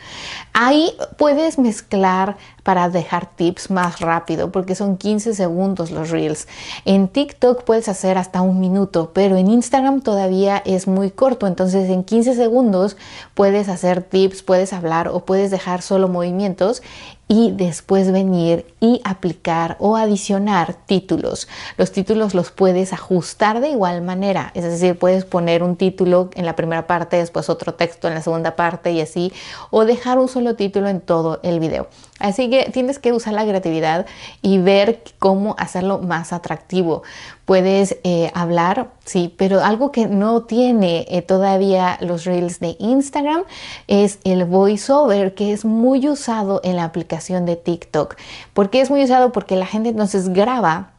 Ahí 0.52 0.92
puedes 1.18 1.58
mezclar 1.58 2.36
para 2.62 2.88
dejar 2.88 3.26
tips 3.34 3.72
más 3.72 3.98
rápido 3.98 4.52
porque 4.52 4.76
son 4.76 4.96
15 4.96 5.34
segundos 5.34 5.90
los 5.90 6.10
reels. 6.10 6.46
En 6.84 7.08
TikTok 7.08 7.64
puedes 7.64 7.88
hacer 7.88 8.18
hasta 8.18 8.40
un 8.40 8.60
minuto, 8.60 9.10
pero 9.12 9.36
en 9.36 9.50
Instagram 9.50 10.00
todavía 10.00 10.62
es 10.64 10.86
muy 10.86 11.10
corto, 11.10 11.48
entonces 11.48 11.90
en 11.90 12.04
15 12.04 12.34
segundos 12.34 12.96
puedes 13.34 13.68
hacer 13.68 14.00
tips, 14.00 14.44
puedes 14.44 14.72
hablar 14.72 15.08
o 15.08 15.24
puedes 15.24 15.50
dejar 15.50 15.82
solo 15.82 16.06
movimientos 16.06 16.82
y 17.28 17.50
después 17.52 18.12
venir 18.12 18.66
y 18.80 19.00
aplicar 19.04 19.76
o 19.80 19.96
adicionar 19.96 20.74
títulos. 20.86 21.48
Los 21.76 21.90
títulos 21.90 22.34
los 22.34 22.50
puedes 22.52 22.92
ajustar 22.92 23.60
de 23.60 23.70
igual 23.70 24.02
manera, 24.02 24.52
es 24.54 24.64
decir, 24.64 24.98
puedes 24.98 25.24
poner 25.24 25.62
un 25.62 25.76
título 25.76 26.30
en 26.34 26.46
la 26.46 26.54
primera 26.54 26.86
parte, 26.86 27.16
después 27.16 27.48
otro 27.48 27.74
texto 27.74 28.06
en 28.06 28.14
la 28.14 28.22
segunda 28.22 28.54
parte 28.54 28.92
y 28.92 29.00
así, 29.00 29.32
o 29.70 29.84
dejar 29.84 30.18
un 30.18 30.28
solo 30.28 30.54
título 30.54 30.88
en 30.88 31.00
todo 31.00 31.40
el 31.42 31.58
video. 31.58 31.88
Así 32.18 32.48
que 32.48 32.70
tienes 32.72 32.98
que 32.98 33.12
usar 33.12 33.34
la 33.34 33.44
creatividad 33.44 34.06
y 34.40 34.58
ver 34.58 35.02
cómo 35.18 35.54
hacerlo 35.58 35.98
más 35.98 36.32
atractivo. 36.32 37.02
Puedes 37.46 37.96
eh, 38.02 38.30
hablar, 38.34 38.90
sí, 39.04 39.32
pero 39.38 39.64
algo 39.64 39.92
que 39.92 40.08
no 40.08 40.42
tiene 40.42 41.06
eh, 41.08 41.22
todavía 41.22 41.96
los 42.00 42.24
reels 42.24 42.60
de 42.60 42.76
Instagram 42.80 43.44
es 43.86 44.18
el 44.24 44.44
voiceover, 44.44 45.34
que 45.34 45.52
es 45.52 45.64
muy 45.64 46.08
usado 46.08 46.60
en 46.64 46.76
la 46.76 46.84
aplicación 46.84 47.46
de 47.46 47.56
TikTok. 47.56 48.16
¿Por 48.52 48.68
qué 48.68 48.80
es 48.80 48.90
muy 48.90 49.04
usado? 49.04 49.30
Porque 49.30 49.54
la 49.56 49.66
gente 49.66 49.90
entonces 49.90 50.30
graba 50.30 50.95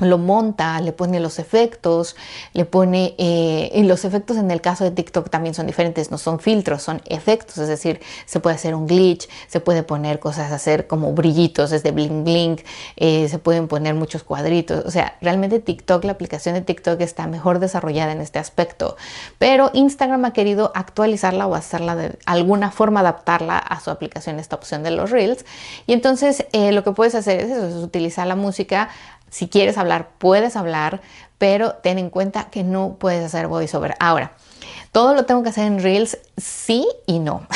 lo 0.00 0.18
monta, 0.18 0.80
le 0.80 0.92
pone 0.92 1.20
los 1.20 1.38
efectos, 1.38 2.16
le 2.52 2.64
pone, 2.64 3.14
eh, 3.18 3.82
los 3.84 4.04
efectos 4.04 4.36
en 4.36 4.50
el 4.50 4.60
caso 4.60 4.84
de 4.84 4.90
TikTok 4.90 5.30
también 5.30 5.54
son 5.54 5.66
diferentes, 5.66 6.10
no 6.10 6.18
son 6.18 6.40
filtros, 6.40 6.82
son 6.82 7.02
efectos, 7.06 7.58
es 7.58 7.68
decir, 7.68 8.00
se 8.26 8.40
puede 8.40 8.56
hacer 8.56 8.74
un 8.74 8.86
glitch, 8.86 9.28
se 9.48 9.60
puede 9.60 9.82
poner 9.82 10.18
cosas, 10.18 10.52
hacer 10.52 10.86
como 10.86 11.12
brillitos 11.12 11.70
desde 11.70 11.90
bling 11.90 12.24
bling, 12.24 12.60
eh, 12.96 13.28
se 13.28 13.38
pueden 13.38 13.68
poner 13.68 13.94
muchos 13.94 14.22
cuadritos, 14.22 14.84
o 14.84 14.90
sea, 14.90 15.16
realmente 15.20 15.58
TikTok, 15.60 16.04
la 16.04 16.12
aplicación 16.12 16.54
de 16.54 16.60
TikTok 16.60 17.00
está 17.00 17.26
mejor 17.26 17.58
desarrollada 17.58 18.12
en 18.12 18.20
este 18.20 18.38
aspecto, 18.38 18.96
pero 19.38 19.70
Instagram 19.74 20.24
ha 20.24 20.32
querido 20.32 20.72
actualizarla 20.74 21.46
o 21.46 21.54
hacerla 21.54 21.96
de 21.96 22.18
alguna 22.26 22.70
forma, 22.70 23.00
adaptarla 23.00 23.58
a 23.58 23.80
su 23.80 23.90
aplicación, 23.90 24.38
esta 24.38 24.56
opción 24.56 24.82
de 24.82 24.90
los 24.90 25.10
reels, 25.10 25.44
y 25.86 25.92
entonces 25.92 26.46
eh, 26.52 26.72
lo 26.72 26.84
que 26.84 26.92
puedes 26.92 27.14
hacer 27.14 27.40
es 27.40 27.50
eso, 27.50 27.66
es 27.66 27.74
utilizar 27.74 28.26
la 28.26 28.36
música 28.36 28.90
si 29.30 29.48
quieres 29.48 29.78
hablar, 29.78 30.10
puedes 30.18 30.56
hablar, 30.56 31.00
pero 31.38 31.74
ten 31.74 31.98
en 31.98 32.10
cuenta 32.10 32.50
que 32.50 32.64
no 32.64 32.96
puedes 32.98 33.24
hacer 33.24 33.46
voiceover. 33.46 33.94
Ahora, 34.00 34.32
todo 34.92 35.14
lo 35.14 35.24
tengo 35.24 35.42
que 35.42 35.50
hacer 35.50 35.66
en 35.66 35.82
Reels, 35.82 36.18
sí 36.36 36.86
y 37.06 37.18
no. 37.18 37.46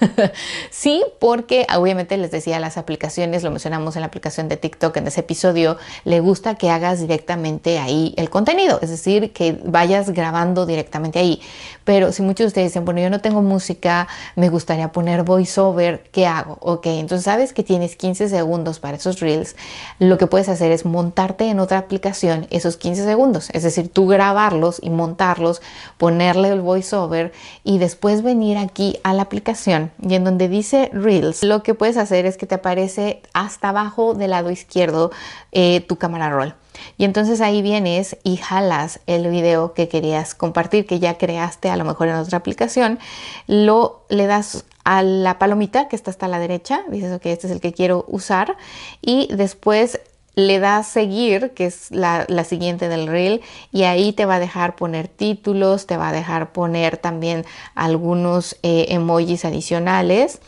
sí, 0.70 1.04
porque 1.20 1.66
obviamente 1.74 2.16
les 2.16 2.30
decía 2.30 2.58
las 2.58 2.76
aplicaciones, 2.76 3.42
lo 3.42 3.50
mencionamos 3.50 3.96
en 3.96 4.00
la 4.00 4.06
aplicación 4.06 4.48
de 4.48 4.56
TikTok 4.56 4.96
en 4.96 5.06
ese 5.06 5.20
episodio, 5.20 5.78
le 6.04 6.20
gusta 6.20 6.56
que 6.56 6.70
hagas 6.70 7.00
directamente 7.00 7.78
ahí 7.78 8.14
el 8.16 8.30
contenido, 8.30 8.78
es 8.82 8.90
decir, 8.90 9.32
que 9.32 9.58
vayas 9.64 10.10
grabando 10.10 10.66
directamente 10.66 11.18
ahí. 11.18 11.40
Pero 11.84 12.12
si 12.12 12.22
muchos 12.22 12.44
de 12.44 12.48
ustedes 12.48 12.70
dicen, 12.70 12.84
bueno, 12.84 13.00
yo 13.00 13.10
no 13.10 13.20
tengo 13.20 13.42
música, 13.42 14.08
me 14.36 14.48
gustaría 14.48 14.92
poner 14.92 15.22
voiceover, 15.22 16.04
¿qué 16.12 16.26
hago? 16.26 16.58
Ok, 16.60 16.86
entonces 16.86 17.24
sabes 17.24 17.52
que 17.52 17.62
tienes 17.62 17.96
15 17.96 18.28
segundos 18.28 18.78
para 18.78 18.96
esos 18.96 19.20
reels. 19.20 19.56
Lo 19.98 20.18
que 20.18 20.26
puedes 20.26 20.48
hacer 20.48 20.72
es 20.72 20.84
montarte 20.84 21.48
en 21.48 21.60
otra 21.60 21.78
aplicación 21.78 22.46
esos 22.50 22.76
15 22.76 23.04
segundos, 23.04 23.50
es 23.52 23.62
decir, 23.62 23.88
tú 23.88 24.06
grabarlos 24.06 24.78
y 24.82 24.90
montarlos, 24.90 25.62
ponerle 25.98 26.48
el 26.48 26.60
voiceover 26.60 27.32
y 27.64 27.78
después 27.78 28.22
venir 28.22 28.58
aquí 28.58 28.98
a 29.04 29.14
la 29.14 29.22
aplicación 29.22 29.90
y 30.00 30.14
en 30.14 30.24
donde 30.24 30.48
dice 30.48 30.90
reels, 30.92 31.42
lo 31.42 31.62
que 31.62 31.74
puedes 31.74 31.96
hacer 31.96 32.26
es 32.26 32.36
que 32.36 32.46
te 32.46 32.54
aparece 32.54 33.22
hasta 33.32 33.70
abajo 33.70 34.14
del 34.14 34.30
lado 34.30 34.50
izquierdo 34.50 35.10
eh, 35.52 35.80
tu 35.80 35.96
cámara 35.96 36.30
roll. 36.30 36.54
Y 36.98 37.04
entonces 37.04 37.40
ahí 37.40 37.62
vienes 37.62 38.16
y 38.22 38.36
jalas 38.36 39.00
el 39.06 39.28
video 39.28 39.74
que 39.74 39.88
querías 39.88 40.34
compartir, 40.34 40.86
que 40.86 40.98
ya 40.98 41.18
creaste 41.18 41.70
a 41.70 41.76
lo 41.76 41.84
mejor 41.84 42.08
en 42.08 42.16
otra 42.16 42.38
aplicación, 42.38 42.98
lo 43.46 44.04
le 44.08 44.26
das 44.26 44.64
a 44.84 45.02
la 45.02 45.38
palomita 45.38 45.88
que 45.88 45.96
está 45.96 46.10
hasta 46.10 46.28
la 46.28 46.38
derecha, 46.38 46.82
dices, 46.88 47.12
ok, 47.12 47.26
este 47.26 47.46
es 47.46 47.52
el 47.52 47.60
que 47.60 47.72
quiero 47.72 48.04
usar, 48.08 48.56
y 49.00 49.28
después 49.34 50.00
le 50.34 50.60
das 50.60 50.86
seguir, 50.86 51.50
que 51.50 51.66
es 51.66 51.90
la, 51.90 52.26
siguiente 52.44 52.88
del 52.88 53.06
reel, 53.06 53.42
y 53.70 53.82
ahí 53.82 54.12
te 54.12 54.24
va 54.24 54.36
a 54.36 54.40
dejar 54.40 54.76
poner 54.76 55.08
títulos, 55.08 55.86
te 55.86 55.96
va 55.96 56.08
a 56.08 56.12
dejar 56.12 56.52
poner 56.52 56.96
también 56.96 57.44
algunos 57.74 58.56
eh, 58.62 58.86
emojis 58.88 59.44
adicionales 59.44 60.40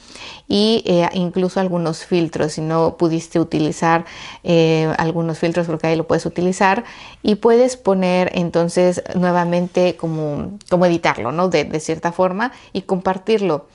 y 0.49 0.83
eh, 0.87 1.09
incluso 1.13 1.61
algunos 1.61 2.05
filtros. 2.05 2.55
Si 2.55 2.61
no 2.63 2.97
pudiste 2.97 3.39
utilizar 3.39 4.07
eh, 4.43 4.93
algunos 4.97 5.39
filtros, 5.39 5.67
porque 5.67 5.89
ahí 5.89 5.97
lo 5.97 6.07
puedes 6.07 6.25
utilizar 6.25 6.85
y 7.23 7.37
puedes 7.37 7.77
poner 7.77 8.31
entonces 8.35 9.03
nuevamente 9.15 9.97
como, 9.97 10.59
como 10.71 10.87
editarlo, 10.87 11.31
¿no? 11.31 11.49
De, 11.49 11.65
de 11.65 11.81
cierta 11.81 12.11
forma 12.11 12.53
y 12.73 12.83
compartirlo 12.83 13.67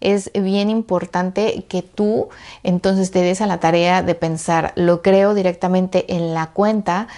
es 0.00 0.30
bien 0.32 0.70
importante 0.70 1.64
que 1.68 1.82
tú 1.82 2.28
entonces 2.62 3.10
te 3.10 3.20
des 3.20 3.40
a 3.40 3.46
la 3.46 3.60
tarea 3.60 4.02
de 4.02 4.14
pensar, 4.14 4.72
lo 4.76 5.02
creo 5.02 5.34
directamente 5.34 6.14
en 6.14 6.34
la 6.34 6.48
cuenta 6.48 7.08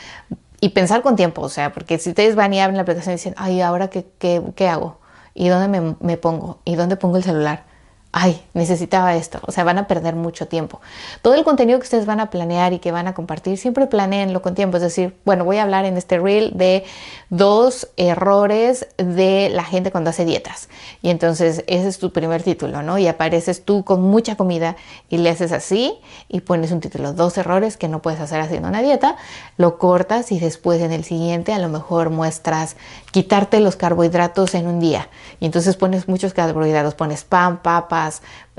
y 0.60 0.70
pensar 0.70 1.02
con 1.02 1.16
tiempo, 1.16 1.42
o 1.42 1.48
sea, 1.48 1.72
porque 1.72 1.98
si 1.98 2.10
ustedes 2.10 2.36
van 2.36 2.52
y 2.52 2.60
abren 2.60 2.76
la 2.76 2.82
aplicación 2.82 3.12
y 3.12 3.16
dicen, 3.16 3.34
ay, 3.36 3.60
¿ahora 3.60 3.88
qué, 3.88 4.06
qué, 4.18 4.68
hago? 4.68 4.98
¿Y 5.34 5.48
dónde 5.48 5.68
me, 5.68 5.96
me 6.00 6.16
pongo? 6.16 6.58
¿Y 6.64 6.74
dónde 6.74 6.96
pongo 6.96 7.16
el 7.16 7.24
celular? 7.24 7.69
Ay, 8.12 8.42
necesitaba 8.54 9.14
esto. 9.14 9.38
O 9.46 9.52
sea, 9.52 9.62
van 9.62 9.78
a 9.78 9.86
perder 9.86 10.16
mucho 10.16 10.48
tiempo. 10.48 10.80
Todo 11.22 11.34
el 11.34 11.44
contenido 11.44 11.78
que 11.78 11.84
ustedes 11.84 12.06
van 12.06 12.18
a 12.18 12.30
planear 12.30 12.72
y 12.72 12.80
que 12.80 12.90
van 12.90 13.06
a 13.06 13.14
compartir, 13.14 13.56
siempre 13.56 13.86
planeenlo 13.86 14.42
con 14.42 14.54
tiempo. 14.54 14.78
Es 14.78 14.82
decir, 14.82 15.16
bueno, 15.24 15.44
voy 15.44 15.58
a 15.58 15.62
hablar 15.62 15.84
en 15.84 15.96
este 15.96 16.18
reel 16.18 16.52
de 16.54 16.84
dos 17.28 17.88
errores 17.96 18.88
de 18.96 19.48
la 19.50 19.62
gente 19.62 19.92
cuando 19.92 20.10
hace 20.10 20.24
dietas. 20.24 20.68
Y 21.02 21.10
entonces 21.10 21.64
ese 21.68 21.88
es 21.88 21.98
tu 21.98 22.12
primer 22.12 22.42
título, 22.42 22.82
¿no? 22.82 22.98
Y 22.98 23.06
apareces 23.06 23.64
tú 23.64 23.84
con 23.84 24.02
mucha 24.02 24.36
comida 24.36 24.76
y 25.08 25.18
le 25.18 25.30
haces 25.30 25.52
así 25.52 25.94
y 26.28 26.40
pones 26.40 26.72
un 26.72 26.80
título, 26.80 27.12
dos 27.12 27.38
errores 27.38 27.76
que 27.76 27.88
no 27.88 28.02
puedes 28.02 28.20
hacer 28.20 28.40
haciendo 28.40 28.68
una 28.68 28.82
dieta. 28.82 29.16
Lo 29.56 29.78
cortas 29.78 30.32
y 30.32 30.40
después 30.40 30.80
en 30.80 30.92
el 30.92 31.04
siguiente 31.04 31.52
a 31.52 31.58
lo 31.60 31.68
mejor 31.68 32.10
muestras 32.10 32.76
quitarte 33.12 33.60
los 33.60 33.76
carbohidratos 33.76 34.54
en 34.54 34.66
un 34.66 34.80
día. 34.80 35.08
Y 35.38 35.46
entonces 35.46 35.76
pones 35.76 36.08
muchos 36.08 36.34
carbohidratos, 36.34 36.94
pones 36.94 37.24
pan, 37.24 37.62
papa, 37.62 37.99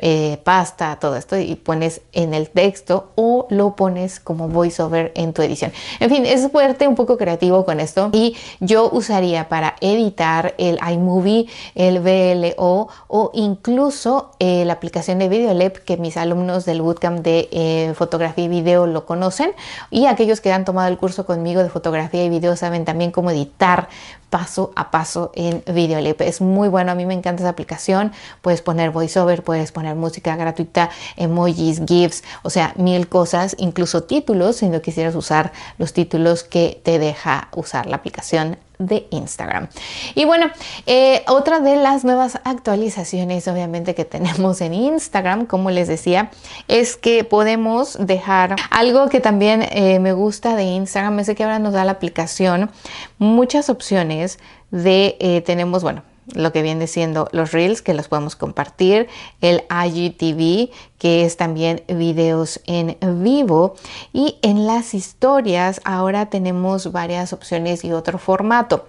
eh, 0.03 0.39
pasta, 0.43 0.97
todo 0.99 1.15
esto 1.15 1.37
y 1.37 1.53
pones 1.53 2.01
en 2.11 2.33
el 2.33 2.49
texto 2.49 3.11
o 3.15 3.45
lo 3.51 3.75
pones 3.75 4.19
como 4.19 4.47
voiceover 4.47 5.11
en 5.15 5.31
tu 5.31 5.43
edición. 5.43 5.71
En 5.99 6.09
fin, 6.09 6.25
es 6.25 6.49
fuerte, 6.51 6.87
un 6.87 6.95
poco 6.95 7.17
creativo 7.17 7.65
con 7.65 7.79
esto 7.79 8.09
y 8.11 8.35
yo 8.59 8.89
usaría 8.91 9.47
para 9.47 9.75
editar 9.79 10.55
el 10.57 10.79
iMovie, 10.91 11.47
el 11.75 11.99
VLO 11.99 12.87
o 13.07 13.31
incluso 13.35 14.31
eh, 14.39 14.65
la 14.65 14.73
aplicación 14.73 15.19
de 15.19 15.29
VideoLab 15.29 15.83
que 15.83 15.97
mis 15.97 16.17
alumnos 16.17 16.65
del 16.65 16.81
bootcamp 16.81 17.19
de 17.19 17.47
eh, 17.51 17.93
fotografía 17.95 18.45
y 18.45 18.47
video 18.47 18.87
lo 18.87 19.05
conocen 19.05 19.51
y 19.91 20.07
aquellos 20.07 20.41
que 20.41 20.51
han 20.51 20.65
tomado 20.65 20.87
el 20.87 20.97
curso 20.97 21.27
conmigo 21.27 21.61
de 21.61 21.69
fotografía 21.69 22.23
y 22.23 22.29
video 22.29 22.55
saben 22.55 22.85
también 22.85 23.11
cómo 23.11 23.29
editar 23.29 23.87
paso 24.31 24.71
a 24.75 24.89
paso 24.89 25.31
en 25.35 25.61
VideoLab. 25.71 26.15
Es 26.21 26.41
muy 26.41 26.69
bueno, 26.69 26.91
a 26.91 26.95
mí 26.95 27.05
me 27.05 27.13
encanta 27.13 27.43
esa 27.43 27.49
aplicación. 27.49 28.13
Puedes 28.41 28.61
poner 28.61 28.89
voiceover, 28.89 29.30
puedes 29.37 29.71
poner 29.71 29.95
música 29.95 30.35
gratuita, 30.35 30.89
emojis, 31.15 31.81
GIFs, 31.85 32.23
o 32.43 32.49
sea, 32.49 32.73
mil 32.75 33.07
cosas, 33.07 33.55
incluso 33.57 34.03
títulos, 34.03 34.57
si 34.57 34.69
no 34.69 34.81
quisieras 34.81 35.15
usar 35.15 35.51
los 35.77 35.93
títulos 35.93 36.43
que 36.43 36.81
te 36.83 36.99
deja 36.99 37.49
usar 37.55 37.85
la 37.85 37.95
aplicación 37.95 38.57
de 38.81 39.07
Instagram. 39.11 39.67
Y 40.15 40.25
bueno, 40.25 40.47
eh, 40.85 41.23
otra 41.27 41.59
de 41.59 41.75
las 41.77 42.03
nuevas 42.03 42.39
actualizaciones 42.43 43.47
obviamente 43.47 43.95
que 43.95 44.05
tenemos 44.05 44.61
en 44.61 44.73
Instagram, 44.73 45.45
como 45.45 45.69
les 45.71 45.87
decía, 45.87 46.31
es 46.67 46.97
que 46.97 47.23
podemos 47.23 47.97
dejar 47.99 48.55
algo 48.71 49.09
que 49.09 49.19
también 49.19 49.63
eh, 49.71 49.99
me 49.99 50.13
gusta 50.13 50.55
de 50.55 50.63
Instagram, 50.63 51.19
es 51.19 51.29
que 51.35 51.43
ahora 51.43 51.59
nos 51.59 51.73
da 51.73 51.85
la 51.85 51.93
aplicación 51.93 52.71
muchas 53.17 53.69
opciones 53.69 54.39
de, 54.71 55.17
eh, 55.19 55.41
tenemos, 55.41 55.83
bueno, 55.83 56.03
lo 56.33 56.51
que 56.51 56.61
viene 56.61 56.87
siendo 56.87 57.27
los 57.31 57.51
reels 57.51 57.81
que 57.81 57.93
los 57.93 58.07
podemos 58.07 58.35
compartir, 58.35 59.07
el 59.41 59.63
IGTV 59.69 60.69
que 61.01 61.25
es 61.25 61.35
también 61.35 61.81
videos 61.87 62.61
en 62.67 62.95
vivo. 63.23 63.73
Y 64.13 64.37
en 64.43 64.67
las 64.67 64.93
historias 64.93 65.81
ahora 65.83 66.27
tenemos 66.27 66.91
varias 66.91 67.33
opciones 67.33 67.83
y 67.83 67.91
otro 67.91 68.19
formato. 68.19 68.85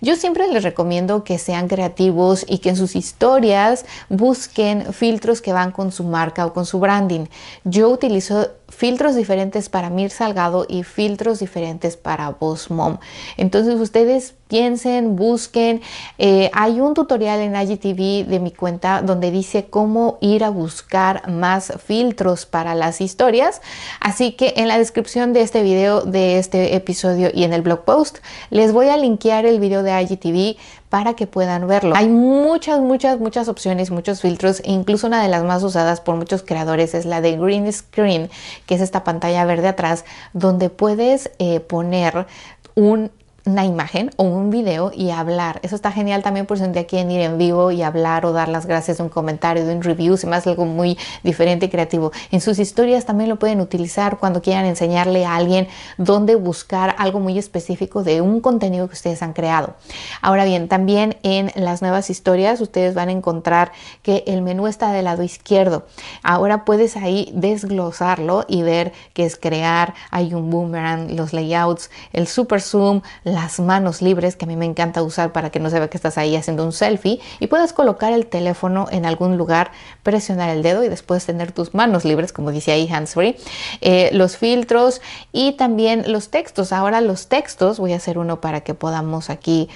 Yo 0.00 0.16
siempre 0.16 0.48
les 0.48 0.64
recomiendo 0.64 1.22
que 1.22 1.38
sean 1.38 1.68
creativos 1.68 2.44
y 2.48 2.58
que 2.58 2.70
en 2.70 2.76
sus 2.76 2.96
historias 2.96 3.86
busquen 4.08 4.92
filtros 4.92 5.40
que 5.40 5.52
van 5.52 5.70
con 5.70 5.92
su 5.92 6.02
marca 6.02 6.46
o 6.46 6.52
con 6.52 6.66
su 6.66 6.80
branding. 6.80 7.26
Yo 7.62 7.90
utilizo 7.90 8.48
filtros 8.66 9.14
diferentes 9.14 9.68
para 9.68 9.90
Mir 9.90 10.10
Salgado 10.10 10.66
y 10.68 10.82
filtros 10.82 11.38
diferentes 11.38 11.96
para 11.96 12.30
Boss 12.30 12.70
Mom. 12.70 12.98
Entonces 13.36 13.78
ustedes 13.78 14.34
piensen, 14.48 15.16
busquen. 15.16 15.82
Eh, 16.18 16.50
hay 16.52 16.80
un 16.80 16.94
tutorial 16.94 17.40
en 17.40 17.54
IGTV 17.54 18.28
de 18.28 18.40
mi 18.40 18.50
cuenta 18.50 19.02
donde 19.02 19.30
dice 19.30 19.66
cómo 19.66 20.18
ir 20.20 20.42
a 20.42 20.50
buscar 20.50 21.30
filtros 21.60 22.46
para 22.46 22.74
las 22.74 23.00
historias. 23.00 23.60
Así 24.00 24.32
que 24.32 24.54
en 24.56 24.68
la 24.68 24.78
descripción 24.78 25.32
de 25.32 25.42
este 25.42 25.62
video, 25.62 26.02
de 26.02 26.38
este 26.38 26.74
episodio 26.74 27.30
y 27.32 27.44
en 27.44 27.52
el 27.52 27.62
blog 27.62 27.84
post, 27.84 28.18
les 28.50 28.72
voy 28.72 28.88
a 28.88 28.96
linkear 28.96 29.46
el 29.46 29.60
video 29.60 29.82
de 29.82 30.00
IGTV 30.02 30.56
para 30.88 31.14
que 31.14 31.26
puedan 31.26 31.66
verlo. 31.66 31.94
Hay 31.96 32.08
muchas, 32.08 32.80
muchas, 32.80 33.18
muchas 33.18 33.48
opciones, 33.48 33.90
muchos 33.90 34.20
filtros 34.20 34.60
e 34.60 34.72
incluso 34.72 35.06
una 35.06 35.22
de 35.22 35.28
las 35.28 35.42
más 35.42 35.62
usadas 35.62 36.00
por 36.00 36.16
muchos 36.16 36.42
creadores 36.42 36.94
es 36.94 37.06
la 37.06 37.20
de 37.20 37.36
green 37.36 37.72
screen, 37.72 38.30
que 38.66 38.74
es 38.74 38.80
esta 38.80 39.02
pantalla 39.02 39.44
verde 39.44 39.68
atrás 39.68 40.04
donde 40.32 40.68
puedes 40.68 41.30
eh, 41.38 41.60
poner 41.60 42.26
un 42.74 43.10
una 43.44 43.64
imagen 43.64 44.10
o 44.16 44.24
un 44.24 44.50
video 44.50 44.92
y 44.94 45.10
hablar. 45.10 45.58
Eso 45.62 45.74
está 45.74 45.90
genial 45.90 46.22
también 46.22 46.46
por 46.46 46.58
si 46.58 46.64
un 46.64 46.72
día 46.72 46.86
quieren 46.86 47.10
ir 47.10 47.20
en 47.20 47.38
vivo 47.38 47.70
y 47.70 47.82
hablar 47.82 48.24
o 48.24 48.32
dar 48.32 48.48
las 48.48 48.66
gracias 48.66 48.98
de 48.98 49.02
un 49.02 49.08
comentario, 49.08 49.66
de 49.66 49.74
un 49.74 49.82
review, 49.82 50.16
si 50.16 50.26
más 50.26 50.46
algo 50.46 50.64
muy 50.64 50.96
diferente 51.22 51.66
y 51.66 51.68
creativo. 51.68 52.12
En 52.30 52.40
sus 52.40 52.58
historias 52.58 53.04
también 53.04 53.28
lo 53.28 53.38
pueden 53.38 53.60
utilizar 53.60 54.18
cuando 54.18 54.42
quieran 54.42 54.64
enseñarle 54.64 55.24
a 55.24 55.34
alguien 55.34 55.68
dónde 55.98 56.36
buscar 56.36 56.94
algo 56.98 57.20
muy 57.20 57.38
específico 57.38 58.02
de 58.04 58.20
un 58.20 58.40
contenido 58.40 58.86
que 58.88 58.94
ustedes 58.94 59.22
han 59.22 59.32
creado. 59.32 59.74
Ahora 60.20 60.44
bien, 60.44 60.68
también 60.68 61.16
en 61.22 61.50
las 61.56 61.82
nuevas 61.82 62.10
historias 62.10 62.60
ustedes 62.60 62.94
van 62.94 63.08
a 63.08 63.12
encontrar 63.12 63.72
que 64.02 64.22
el 64.26 64.42
menú 64.42 64.66
está 64.66 64.92
del 64.92 65.04
lado 65.04 65.22
izquierdo. 65.22 65.86
Ahora 66.22 66.64
puedes 66.64 66.96
ahí 66.96 67.30
desglosarlo 67.34 68.44
y 68.48 68.62
ver 68.62 68.92
que 69.14 69.24
es 69.24 69.36
crear, 69.36 69.94
hay 70.10 70.34
un 70.34 70.50
boomerang, 70.50 71.16
los 71.16 71.32
layouts, 71.32 71.90
el 72.12 72.28
super 72.28 72.60
zoom, 72.60 73.02
las 73.34 73.60
manos 73.60 74.02
libres, 74.02 74.36
que 74.36 74.44
a 74.44 74.48
mí 74.48 74.56
me 74.56 74.64
encanta 74.64 75.02
usar 75.02 75.32
para 75.32 75.50
que 75.50 75.60
no 75.60 75.70
se 75.70 75.78
vea 75.78 75.88
que 75.88 75.96
estás 75.96 76.18
ahí 76.18 76.36
haciendo 76.36 76.64
un 76.64 76.72
selfie, 76.72 77.20
y 77.40 77.46
puedes 77.46 77.72
colocar 77.72 78.12
el 78.12 78.26
teléfono 78.26 78.86
en 78.90 79.06
algún 79.06 79.36
lugar, 79.36 79.72
presionar 80.02 80.50
el 80.50 80.62
dedo 80.62 80.84
y 80.84 80.88
después 80.88 81.24
tener 81.24 81.52
tus 81.52 81.74
manos 81.74 82.04
libres, 82.04 82.32
como 82.32 82.50
dice 82.50 82.72
ahí 82.72 82.88
hands 82.90 83.14
free, 83.14 83.36
eh, 83.80 84.10
los 84.12 84.36
filtros 84.36 85.00
y 85.32 85.52
también 85.52 86.10
los 86.10 86.30
textos. 86.30 86.72
Ahora 86.72 87.00
los 87.00 87.28
textos, 87.28 87.78
voy 87.78 87.92
a 87.92 87.96
hacer 87.96 88.18
uno 88.18 88.40
para 88.40 88.60
que 88.60 88.74
podamos 88.74 89.30
aquí 89.30 89.68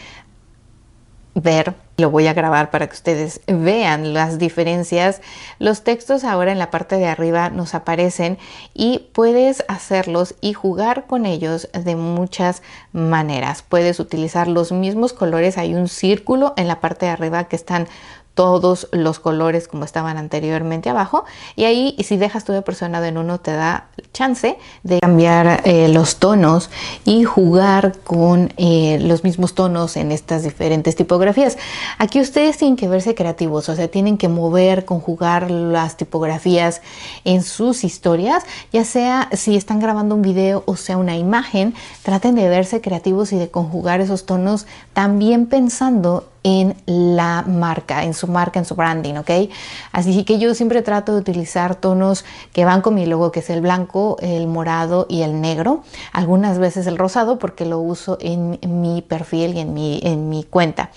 ver. 1.34 1.85
Lo 1.98 2.10
voy 2.10 2.26
a 2.26 2.34
grabar 2.34 2.70
para 2.70 2.86
que 2.88 2.94
ustedes 2.94 3.40
vean 3.46 4.12
las 4.12 4.38
diferencias. 4.38 5.22
Los 5.58 5.82
textos 5.82 6.24
ahora 6.24 6.52
en 6.52 6.58
la 6.58 6.70
parte 6.70 6.96
de 6.96 7.06
arriba 7.06 7.48
nos 7.48 7.74
aparecen 7.74 8.36
y 8.74 9.08
puedes 9.14 9.64
hacerlos 9.66 10.34
y 10.42 10.52
jugar 10.52 11.06
con 11.06 11.24
ellos 11.24 11.70
de 11.72 11.96
muchas 11.96 12.62
maneras. 12.92 13.62
Puedes 13.62 13.98
utilizar 13.98 14.46
los 14.46 14.72
mismos 14.72 15.14
colores. 15.14 15.56
Hay 15.56 15.74
un 15.74 15.88
círculo 15.88 16.52
en 16.58 16.68
la 16.68 16.80
parte 16.80 17.06
de 17.06 17.12
arriba 17.12 17.44
que 17.44 17.56
están 17.56 17.88
todos 18.36 18.86
los 18.92 19.18
colores 19.18 19.66
como 19.66 19.84
estaban 19.84 20.18
anteriormente 20.18 20.90
abajo. 20.90 21.24
Y 21.56 21.64
ahí 21.64 21.96
si 22.04 22.18
dejas 22.18 22.44
todo 22.44 22.62
presionado 22.62 23.06
en 23.06 23.16
uno 23.16 23.40
te 23.40 23.52
da 23.52 23.88
chance 24.12 24.58
de 24.82 25.00
cambiar 25.00 25.62
eh, 25.64 25.88
los 25.88 26.16
tonos 26.16 26.70
y 27.06 27.24
jugar 27.24 27.96
con 28.04 28.52
eh, 28.58 28.98
los 29.00 29.24
mismos 29.24 29.54
tonos 29.54 29.96
en 29.96 30.12
estas 30.12 30.42
diferentes 30.42 30.94
tipografías. 30.96 31.56
Aquí 31.96 32.20
ustedes 32.20 32.58
tienen 32.58 32.76
que 32.76 32.88
verse 32.88 33.14
creativos 33.14 33.70
o 33.70 33.74
sea 33.74 33.88
tienen 33.88 34.18
que 34.18 34.28
mover 34.28 34.84
conjugar 34.84 35.50
las 35.50 35.96
tipografías 35.96 36.82
en 37.24 37.42
sus 37.42 37.84
historias 37.84 38.44
ya 38.70 38.84
sea 38.84 39.30
si 39.32 39.56
están 39.56 39.80
grabando 39.80 40.14
un 40.14 40.22
video 40.22 40.62
o 40.66 40.76
sea 40.76 40.98
una 40.98 41.16
imagen. 41.16 41.74
Traten 42.02 42.34
de 42.34 42.50
verse 42.50 42.82
creativos 42.82 43.32
y 43.32 43.38
de 43.38 43.48
conjugar 43.48 44.02
esos 44.02 44.26
tonos 44.26 44.66
también 44.92 45.46
pensando 45.46 46.28
en 46.46 46.76
la 46.86 47.42
marca, 47.42 48.04
en 48.04 48.14
su 48.14 48.28
marca, 48.28 48.60
en 48.60 48.64
su 48.64 48.76
branding, 48.76 49.14
¿ok? 49.16 49.30
Así 49.90 50.22
que 50.22 50.38
yo 50.38 50.54
siempre 50.54 50.80
trato 50.80 51.12
de 51.12 51.18
utilizar 51.18 51.74
tonos 51.74 52.24
que 52.52 52.64
van 52.64 52.82
con 52.82 52.94
mi 52.94 53.04
logo, 53.04 53.32
que 53.32 53.40
es 53.40 53.50
el 53.50 53.60
blanco, 53.60 54.16
el 54.20 54.46
morado 54.46 55.06
y 55.08 55.22
el 55.22 55.40
negro. 55.40 55.82
Algunas 56.12 56.60
veces 56.60 56.86
el 56.86 56.98
rosado 56.98 57.40
porque 57.40 57.66
lo 57.66 57.80
uso 57.80 58.16
en 58.20 58.60
mi 58.80 59.02
perfil 59.02 59.56
y 59.56 59.58
en 59.58 59.74
mi, 59.74 59.98
en 60.04 60.28
mi 60.28 60.44
cuenta. 60.44 60.90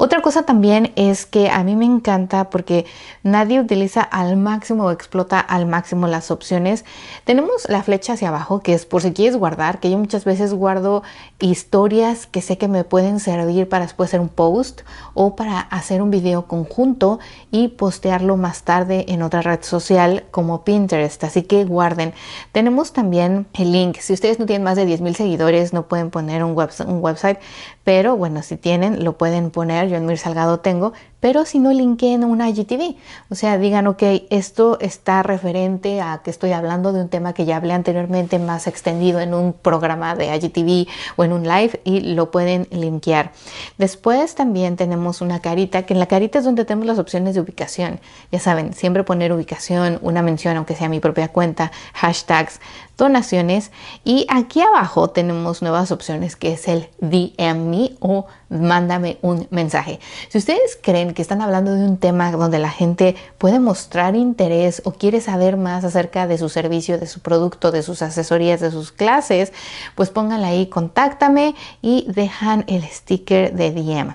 Otra 0.00 0.22
cosa 0.22 0.44
también 0.44 0.92
es 0.94 1.26
que 1.26 1.50
a 1.50 1.64
mí 1.64 1.74
me 1.74 1.84
encanta 1.84 2.50
porque 2.50 2.86
nadie 3.24 3.58
utiliza 3.58 4.00
al 4.00 4.36
máximo 4.36 4.84
o 4.84 4.90
explota 4.92 5.40
al 5.40 5.66
máximo 5.66 6.06
las 6.06 6.30
opciones. 6.30 6.84
Tenemos 7.24 7.68
la 7.68 7.82
flecha 7.82 8.12
hacia 8.12 8.28
abajo, 8.28 8.60
que 8.60 8.74
es 8.74 8.86
por 8.86 9.02
si 9.02 9.12
quieres 9.12 9.36
guardar, 9.36 9.80
que 9.80 9.90
yo 9.90 9.98
muchas 9.98 10.24
veces 10.24 10.54
guardo 10.54 11.02
historias 11.40 12.28
que 12.28 12.42
sé 12.42 12.58
que 12.58 12.68
me 12.68 12.84
pueden 12.84 13.18
servir 13.18 13.68
para 13.68 13.86
después 13.86 14.10
hacer 14.10 14.20
un 14.20 14.28
post 14.28 14.82
o 15.14 15.34
para 15.34 15.58
hacer 15.58 16.00
un 16.00 16.12
video 16.12 16.46
conjunto 16.46 17.18
y 17.50 17.66
postearlo 17.66 18.36
más 18.36 18.62
tarde 18.62 19.04
en 19.08 19.22
otra 19.22 19.42
red 19.42 19.62
social 19.62 20.26
como 20.30 20.62
Pinterest. 20.62 21.24
Así 21.24 21.42
que 21.42 21.64
guarden. 21.64 22.14
Tenemos 22.52 22.92
también 22.92 23.48
el 23.54 23.72
link. 23.72 23.96
Si 23.98 24.12
ustedes 24.12 24.38
no 24.38 24.46
tienen 24.46 24.62
más 24.62 24.76
de 24.76 24.86
10 24.86 25.00
mil 25.00 25.16
seguidores, 25.16 25.72
no 25.72 25.88
pueden 25.88 26.10
poner 26.10 26.44
un, 26.44 26.52
un 26.52 27.02
website, 27.02 27.40
pero 27.88 28.18
bueno, 28.18 28.42
si 28.42 28.58
tienen, 28.58 29.02
lo 29.02 29.16
pueden 29.16 29.50
poner. 29.50 29.88
Yo 29.88 29.96
en 29.96 30.04
Mir 30.04 30.18
Salgado 30.18 30.60
tengo, 30.60 30.92
pero 31.20 31.44
si 31.44 31.58
no 31.58 31.72
linkeen 31.72 32.24
una 32.24 32.48
IGTV. 32.48 32.96
O 33.30 33.34
sea, 33.34 33.58
digan, 33.58 33.86
ok, 33.86 34.02
esto 34.30 34.78
está 34.80 35.22
referente 35.22 36.00
a 36.00 36.22
que 36.24 36.30
estoy 36.30 36.52
hablando 36.52 36.92
de 36.92 37.00
un 37.00 37.08
tema 37.08 37.32
que 37.32 37.44
ya 37.44 37.56
hablé 37.56 37.74
anteriormente 37.74 38.38
más 38.38 38.66
extendido 38.66 39.20
en 39.20 39.34
un 39.34 39.52
programa 39.52 40.14
de 40.14 40.34
IGTV 40.34 40.88
o 41.16 41.24
en 41.24 41.32
un 41.32 41.42
live 41.42 41.80
y 41.84 42.00
lo 42.00 42.30
pueden 42.30 42.66
linkear. 42.70 43.32
Después 43.78 44.34
también 44.34 44.76
tenemos 44.76 45.20
una 45.20 45.40
carita, 45.40 45.82
que 45.82 45.94
en 45.94 46.00
la 46.00 46.06
carita 46.06 46.38
es 46.38 46.44
donde 46.44 46.64
tenemos 46.64 46.86
las 46.86 46.98
opciones 46.98 47.34
de 47.34 47.40
ubicación. 47.40 48.00
Ya 48.32 48.40
saben, 48.40 48.72
siempre 48.72 49.04
poner 49.04 49.32
ubicación, 49.32 49.98
una 50.02 50.22
mención, 50.22 50.56
aunque 50.56 50.74
sea 50.74 50.88
mi 50.88 51.00
propia 51.00 51.28
cuenta, 51.28 51.72
hashtags, 51.94 52.60
donaciones 52.96 53.70
y 54.04 54.26
aquí 54.28 54.60
abajo 54.60 55.10
tenemos 55.10 55.62
nuevas 55.62 55.92
opciones 55.92 56.34
que 56.34 56.52
es 56.52 56.66
el 56.66 56.88
DM 57.00 57.68
me 57.68 57.92
o 58.00 58.26
mándame 58.48 59.18
un 59.22 59.46
mensaje. 59.50 60.00
Si 60.28 60.38
ustedes 60.38 60.78
creen 60.80 61.14
que 61.14 61.22
están 61.22 61.42
hablando 61.42 61.74
de 61.74 61.84
un 61.84 61.98
tema 61.98 62.32
donde 62.32 62.58
la 62.58 62.70
gente 62.70 63.14
puede 63.36 63.60
mostrar 63.60 64.16
interés 64.16 64.82
o 64.84 64.92
quiere 64.92 65.20
saber 65.20 65.56
más 65.56 65.84
acerca 65.84 66.26
de 66.26 66.38
su 66.38 66.48
servicio, 66.48 66.98
de 66.98 67.06
su 67.06 67.20
producto, 67.20 67.70
de 67.70 67.82
sus 67.82 68.02
asesorías, 68.02 68.60
de 68.60 68.70
sus 68.70 68.92
clases, 68.92 69.52
pues 69.94 70.10
pónganla 70.10 70.48
ahí, 70.48 70.66
contáctame 70.66 71.54
y 71.82 72.06
dejan 72.08 72.64
el 72.68 72.82
sticker 72.84 73.52
de 73.52 73.70
DM. 73.70 74.14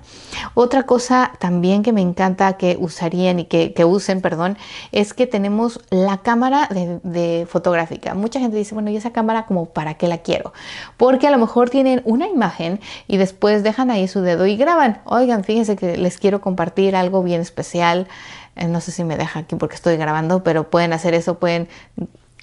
Otra 0.56 0.84
cosa 0.84 1.34
también 1.40 1.84
que 1.84 1.94
me 1.94 2.02
encanta 2.02 2.54
que 2.54 2.78
usarían 2.80 3.40
y 3.40 3.46
que, 3.46 3.86
usen, 3.86 4.22
perdón, 4.22 4.58
es 4.92 5.14
que 5.14 5.28
tenemos 5.28 5.80
la 5.90 6.18
cámara 6.18 6.68
de, 6.72 7.00
de 7.04 7.46
fotográfica. 7.48 8.16
Mucha 8.16 8.40
gente 8.40 8.58
dice, 8.58 8.74
bueno, 8.74 8.90
¿y 8.90 8.98
esa 8.98 9.12
cámara 9.12 9.46
como 9.46 9.66
para 9.66 9.96
qué 9.96 10.08
la 10.08 10.20
quiero? 10.20 10.54
Porque 10.98 11.28
a 11.28 11.32
lo 11.32 11.38
mejor 11.38 11.70
tienen 11.70 12.02
una 12.06 12.28
imagen 12.28 12.80
y 13.08 13.18
después 13.18 13.64
dejan 13.64 13.92
ahí 13.92 14.08
su 14.08 14.23
dedo 14.24 14.46
y 14.46 14.58
graban. 14.58 15.02
Oigan, 15.06 15.44
fíjense 15.44 15.76
que 15.76 15.98
les 15.98 16.18
quiero 16.18 16.42
compartir 16.42 16.96
algo 16.96 17.22
bien 17.24 17.42
especial. 17.42 18.08
Eh, 18.56 18.68
no 18.68 18.82
sé 18.82 18.92
si 18.92 19.04
me 19.04 19.18
deja 19.18 19.40
aquí 19.40 19.56
porque 19.56 19.76
estoy 19.76 19.98
grabando, 19.98 20.44
pero 20.44 20.70
pueden 20.70 20.94
hacer 20.94 21.14
eso, 21.14 21.40
pueden 21.40 21.68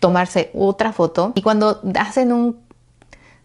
tomarse 0.00 0.50
otra 0.54 0.92
foto 0.92 1.32
y 1.34 1.42
cuando 1.42 1.80
hacen 1.98 2.32
un 2.32 2.58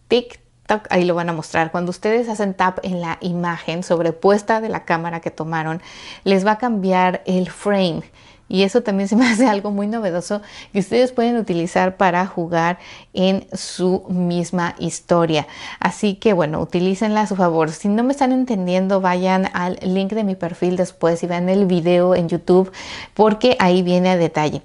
TikTok, 0.07 0.87
ahí 0.89 1.05
lo 1.05 1.15
van 1.15 1.29
a 1.29 1.33
mostrar. 1.33 1.71
Cuando 1.71 1.89
ustedes 1.89 2.29
hacen 2.29 2.53
tap 2.53 2.79
en 2.83 3.01
la 3.01 3.17
imagen 3.21 3.83
sobrepuesta 3.83 4.61
de 4.61 4.69
la 4.69 4.85
cámara 4.85 5.19
que 5.19 5.31
tomaron, 5.31 5.81
les 6.23 6.45
va 6.45 6.51
a 6.51 6.57
cambiar 6.57 7.21
el 7.25 7.49
frame 7.49 8.03
y 8.47 8.63
eso 8.63 8.83
también 8.83 9.09
se 9.09 9.15
me 9.15 9.27
hace 9.31 9.47
algo 9.47 9.71
muy 9.71 9.87
novedoso 9.87 10.41
que 10.71 10.79
ustedes 10.79 11.11
pueden 11.11 11.37
utilizar 11.37 11.97
para 11.97 12.25
jugar 12.27 12.77
en 13.13 13.47
su 13.53 14.03
misma 14.09 14.75
historia. 14.79 15.47
Así 15.79 16.15
que 16.15 16.33
bueno, 16.33 16.59
utilícenla 16.61 17.21
a 17.21 17.27
su 17.27 17.35
favor. 17.35 17.71
Si 17.71 17.87
no 17.87 18.03
me 18.03 18.11
están 18.11 18.31
entendiendo, 18.31 19.01
vayan 19.01 19.49
al 19.53 19.79
link 19.81 20.11
de 20.13 20.23
mi 20.23 20.35
perfil 20.35 20.77
después 20.77 21.23
y 21.23 21.27
vean 21.27 21.49
el 21.49 21.65
video 21.65 22.15
en 22.15 22.29
YouTube 22.29 22.71
porque 23.13 23.57
ahí 23.59 23.81
viene 23.81 24.09
a 24.09 24.17
detalle. 24.17 24.61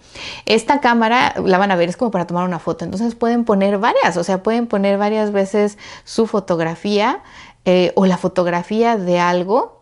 Esta 0.47 0.81
cámara 0.81 1.35
la 1.45 1.59
van 1.59 1.71
a 1.71 1.77
ver, 1.77 1.89
es 1.89 1.97
como 1.97 2.11
para 2.11 2.27
tomar 2.27 2.45
una 2.45 2.59
foto. 2.59 2.85
Entonces 2.85 3.15
pueden 3.15 3.45
poner 3.45 3.79
varias, 3.79 4.17
o 4.17 4.25
sea, 4.25 4.43
pueden 4.43 4.67
poner 4.67 4.99
varias 4.99 5.33
veces 5.33 5.79
su 6.05 6.27
fotografía 6.27 7.23
eh, 7.65 7.93
o 7.95 8.07
la 8.07 8.17
fotografía 8.17 8.97
de 8.97 9.21
algo 9.21 9.80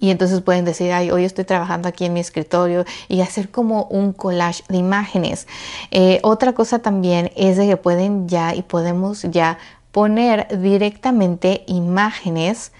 Y 0.00 0.10
entonces 0.10 0.40
pueden 0.40 0.64
decir, 0.64 0.92
ay, 0.92 1.10
hoy 1.10 1.24
estoy 1.24 1.44
trabajando 1.44 1.88
aquí 1.88 2.06
en 2.06 2.14
mi 2.14 2.20
escritorio 2.20 2.84
y 3.08 3.20
hacer 3.20 3.50
como 3.50 3.84
un 3.84 4.12
collage 4.12 4.64
de 4.68 4.78
imágenes. 4.78 5.46
Eh, 5.90 6.18
otra 6.22 6.54
cosa 6.54 6.80
también 6.80 7.30
es 7.36 7.58
de 7.58 7.68
que 7.68 7.76
pueden 7.76 8.28
ya 8.28 8.54
y 8.54 8.62
podemos 8.62 9.22
ya 9.22 9.58
poner 9.92 10.60
directamente 10.60 11.64
imágenes 11.66 12.72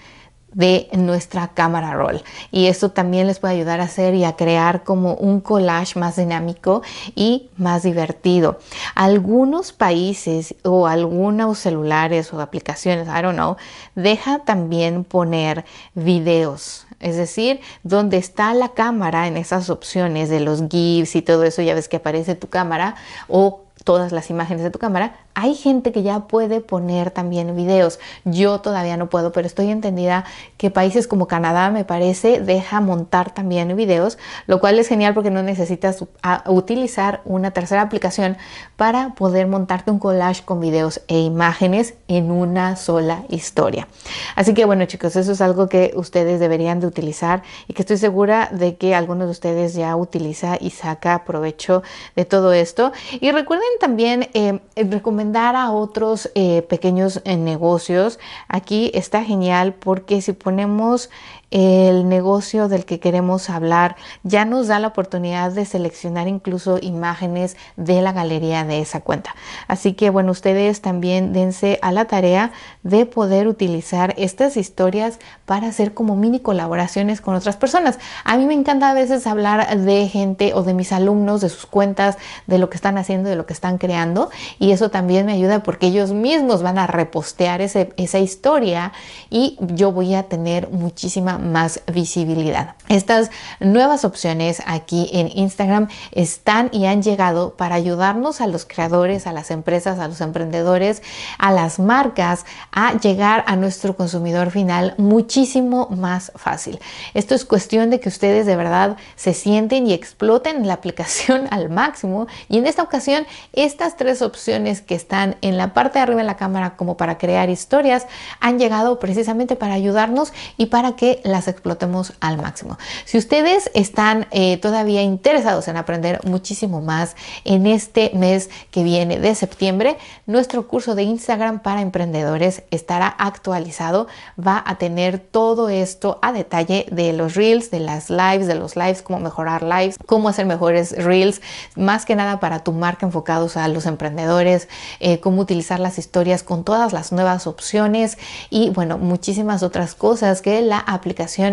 de 0.53 0.89
nuestra 0.93 1.49
cámara 1.49 1.93
roll 1.93 2.21
y 2.51 2.65
esto 2.65 2.91
también 2.91 3.27
les 3.27 3.39
puede 3.39 3.53
ayudar 3.53 3.79
a 3.79 3.85
hacer 3.85 4.15
y 4.15 4.25
a 4.25 4.35
crear 4.35 4.83
como 4.83 5.13
un 5.13 5.39
collage 5.39 5.97
más 5.97 6.17
dinámico 6.17 6.81
y 7.15 7.49
más 7.55 7.83
divertido. 7.83 8.59
Algunos 8.95 9.71
países 9.71 10.55
o 10.63 10.87
algunos 10.87 11.59
celulares 11.59 12.33
o 12.33 12.41
aplicaciones, 12.41 13.07
I 13.07 13.21
don't 13.21 13.35
know, 13.35 13.55
deja 13.95 14.39
también 14.39 15.05
poner 15.05 15.63
videos 15.95 16.85
es 17.01 17.15
decir, 17.17 17.59
donde 17.83 18.17
está 18.17 18.53
la 18.53 18.69
cámara 18.69 19.27
en 19.27 19.37
esas 19.37 19.69
opciones 19.69 20.29
de 20.29 20.39
los 20.39 20.63
GIFs 20.69 21.15
y 21.15 21.21
todo 21.21 21.43
eso, 21.43 21.61
ya 21.61 21.73
ves 21.73 21.87
que 21.87 21.97
aparece 21.97 22.35
tu 22.35 22.47
cámara 22.47 22.95
o 23.27 23.61
todas 23.83 24.11
las 24.11 24.29
imágenes 24.29 24.63
de 24.63 24.71
tu 24.71 24.79
cámara, 24.79 25.15
hay 25.33 25.55
gente 25.55 25.91
que 25.91 26.03
ya 26.03 26.21
puede 26.21 26.61
poner 26.61 27.11
también 27.11 27.55
videos. 27.55 27.99
Yo 28.25 28.59
todavía 28.59 28.97
no 28.97 29.09
puedo, 29.09 29.31
pero 29.31 29.47
estoy 29.47 29.69
entendida 29.69 30.25
que 30.57 30.71
países 30.71 31.07
como 31.07 31.27
Canadá, 31.27 31.71
me 31.71 31.85
parece, 31.85 32.41
deja 32.41 32.81
montar 32.81 33.33
también 33.33 33.75
videos, 33.75 34.17
lo 34.47 34.59
cual 34.59 34.79
es 34.79 34.87
genial 34.87 35.13
porque 35.13 35.31
no 35.31 35.43
necesitas 35.43 36.03
utilizar 36.47 37.21
una 37.25 37.51
tercera 37.51 37.81
aplicación 37.81 38.37
para 38.75 39.15
poder 39.15 39.47
montarte 39.47 39.91
un 39.91 39.99
collage 39.99 40.43
con 40.43 40.59
videos 40.59 41.01
e 41.07 41.19
imágenes 41.19 41.95
en 42.07 42.31
una 42.31 42.75
sola 42.75 43.23
historia. 43.29 43.87
Así 44.35 44.53
que 44.53 44.65
bueno 44.65 44.85
chicos, 44.85 45.15
eso 45.15 45.31
es 45.31 45.41
algo 45.41 45.69
que 45.69 45.91
ustedes 45.95 46.39
deberían 46.39 46.79
de 46.79 46.87
utilizar 46.87 47.43
y 47.67 47.73
que 47.73 47.81
estoy 47.83 47.97
segura 47.97 48.49
de 48.51 48.75
que 48.75 48.95
algunos 48.95 49.27
de 49.27 49.31
ustedes 49.31 49.73
ya 49.73 49.95
utiliza 49.95 50.57
y 50.59 50.71
saca 50.71 51.23
provecho 51.23 51.83
de 52.15 52.25
todo 52.25 52.53
esto. 52.53 52.91
Y 53.19 53.31
recuerden 53.31 53.67
también 53.79 54.29
eh, 54.33 54.59
recomendar 54.75 55.20
a 55.55 55.71
otros 55.71 56.29
eh, 56.35 56.63
pequeños 56.63 57.21
eh, 57.23 57.37
negocios. 57.37 58.19
Aquí 58.47 58.91
está 58.93 59.23
genial 59.23 59.73
porque 59.73 60.21
si 60.21 60.33
ponemos 60.33 61.09
el 61.51 62.07
negocio 62.07 62.69
del 62.69 62.85
que 62.85 62.99
queremos 62.99 63.49
hablar 63.49 63.97
ya 64.23 64.45
nos 64.45 64.67
da 64.67 64.79
la 64.79 64.87
oportunidad 64.87 65.51
de 65.51 65.65
seleccionar 65.65 66.27
incluso 66.27 66.79
imágenes 66.81 67.57
de 67.75 68.01
la 68.01 68.13
galería 68.13 68.63
de 68.63 68.79
esa 68.79 69.01
cuenta. 69.01 69.35
Así 69.67 69.93
que 69.93 70.09
bueno, 70.09 70.31
ustedes 70.31 70.81
también 70.81 71.33
dense 71.33 71.77
a 71.81 71.91
la 71.91 72.05
tarea 72.05 72.51
de 72.83 73.05
poder 73.05 73.47
utilizar 73.47 74.13
estas 74.17 74.55
historias 74.55 75.19
para 75.45 75.67
hacer 75.67 75.93
como 75.93 76.15
mini 76.15 76.39
colaboraciones 76.39 77.19
con 77.19 77.35
otras 77.35 77.57
personas. 77.57 77.99
A 78.23 78.37
mí 78.37 78.45
me 78.45 78.53
encanta 78.53 78.89
a 78.89 78.93
veces 78.93 79.27
hablar 79.27 79.77
de 79.77 80.07
gente 80.07 80.53
o 80.53 80.63
de 80.63 80.73
mis 80.73 80.93
alumnos, 80.93 81.41
de 81.41 81.49
sus 81.49 81.65
cuentas, 81.65 82.17
de 82.47 82.57
lo 82.57 82.69
que 82.69 82.77
están 82.77 82.97
haciendo, 82.97 83.29
de 83.29 83.35
lo 83.35 83.45
que 83.45 83.53
están 83.53 83.77
creando 83.77 84.29
y 84.57 84.71
eso 84.71 84.89
también 84.89 85.25
me 85.25 85.33
ayuda 85.33 85.63
porque 85.63 85.87
ellos 85.87 86.13
mismos 86.13 86.63
van 86.63 86.77
a 86.77 86.87
repostear 86.87 87.59
esa 87.59 88.19
historia 88.19 88.93
y 89.29 89.57
yo 89.59 89.91
voy 89.91 90.15
a 90.15 90.23
tener 90.23 90.69
muchísima 90.69 91.40
más 91.41 91.81
visibilidad. 91.91 92.75
Estas 92.87 93.31
nuevas 93.59 94.05
opciones 94.05 94.61
aquí 94.65 95.09
en 95.13 95.29
Instagram 95.33 95.87
están 96.11 96.69
y 96.71 96.85
han 96.85 97.01
llegado 97.01 97.55
para 97.55 97.75
ayudarnos 97.75 98.41
a 98.41 98.47
los 98.47 98.65
creadores, 98.65 99.27
a 99.27 99.33
las 99.33 99.51
empresas, 99.51 99.99
a 99.99 100.07
los 100.07 100.21
emprendedores, 100.21 101.01
a 101.37 101.51
las 101.51 101.79
marcas 101.79 102.45
a 102.71 102.97
llegar 102.99 103.43
a 103.47 103.55
nuestro 103.55 103.95
consumidor 103.95 104.51
final 104.51 104.95
muchísimo 104.97 105.87
más 105.89 106.31
fácil. 106.35 106.79
Esto 107.13 107.35
es 107.35 107.45
cuestión 107.45 107.89
de 107.89 107.99
que 107.99 108.09
ustedes 108.09 108.45
de 108.45 108.55
verdad 108.55 108.97
se 109.15 109.33
sienten 109.33 109.87
y 109.87 109.93
exploten 109.93 110.67
la 110.67 110.73
aplicación 110.73 111.47
al 111.51 111.69
máximo 111.69 112.27
y 112.49 112.57
en 112.57 112.67
esta 112.67 112.83
ocasión 112.83 113.25
estas 113.53 113.97
tres 113.97 114.21
opciones 114.21 114.81
que 114.81 114.95
están 114.95 115.35
en 115.41 115.57
la 115.57 115.73
parte 115.73 115.99
de 115.99 116.03
arriba 116.03 116.21
de 116.21 116.27
la 116.27 116.37
cámara 116.37 116.75
como 116.75 116.97
para 116.97 117.17
crear 117.17 117.49
historias 117.49 118.07
han 118.39 118.59
llegado 118.59 118.99
precisamente 118.99 119.55
para 119.55 119.73
ayudarnos 119.73 120.33
y 120.57 120.67
para 120.67 120.95
que 120.95 121.21
las 121.31 121.47
explotemos 121.47 122.13
al 122.19 122.37
máximo. 122.37 122.77
Si 123.05 123.17
ustedes 123.17 123.71
están 123.73 124.27
eh, 124.31 124.57
todavía 124.57 125.01
interesados 125.01 125.67
en 125.67 125.77
aprender 125.77 126.19
muchísimo 126.25 126.81
más 126.81 127.15
en 127.43 127.67
este 127.67 128.11
mes 128.13 128.49
que 128.71 128.83
viene 128.83 129.19
de 129.19 129.33
septiembre, 129.35 129.97
nuestro 130.25 130.67
curso 130.67 130.95
de 130.95 131.03
Instagram 131.03 131.61
para 131.61 131.81
emprendedores 131.81 132.63
estará 132.71 133.07
actualizado. 133.07 134.07
Va 134.39 134.63
a 134.65 134.77
tener 134.77 135.19
todo 135.19 135.69
esto 135.69 136.19
a 136.21 136.31
detalle 136.31 136.85
de 136.91 137.13
los 137.13 137.35
reels, 137.35 137.71
de 137.71 137.79
las 137.79 138.09
lives, 138.09 138.47
de 138.47 138.55
los 138.55 138.75
lives, 138.75 139.01
cómo 139.01 139.19
mejorar 139.19 139.63
lives, 139.63 139.97
cómo 140.05 140.29
hacer 140.29 140.45
mejores 140.45 140.91
reels, 141.03 141.41
más 141.75 142.05
que 142.05 142.15
nada 142.15 142.39
para 142.39 142.63
tu 142.63 142.71
marca 142.71 143.05
enfocados 143.05 143.57
a 143.57 143.67
los 143.67 143.85
emprendedores, 143.85 144.67
eh, 144.99 145.19
cómo 145.19 145.41
utilizar 145.41 145.79
las 145.79 145.97
historias 145.97 146.43
con 146.43 146.63
todas 146.63 146.93
las 146.93 147.11
nuevas 147.11 147.47
opciones 147.47 148.17
y 148.49 148.69
bueno, 148.69 148.97
muchísimas 148.97 149.63
otras 149.63 149.95
cosas 149.95 150.41
que 150.41 150.61
la 150.61 150.79
aplicación 150.79 151.10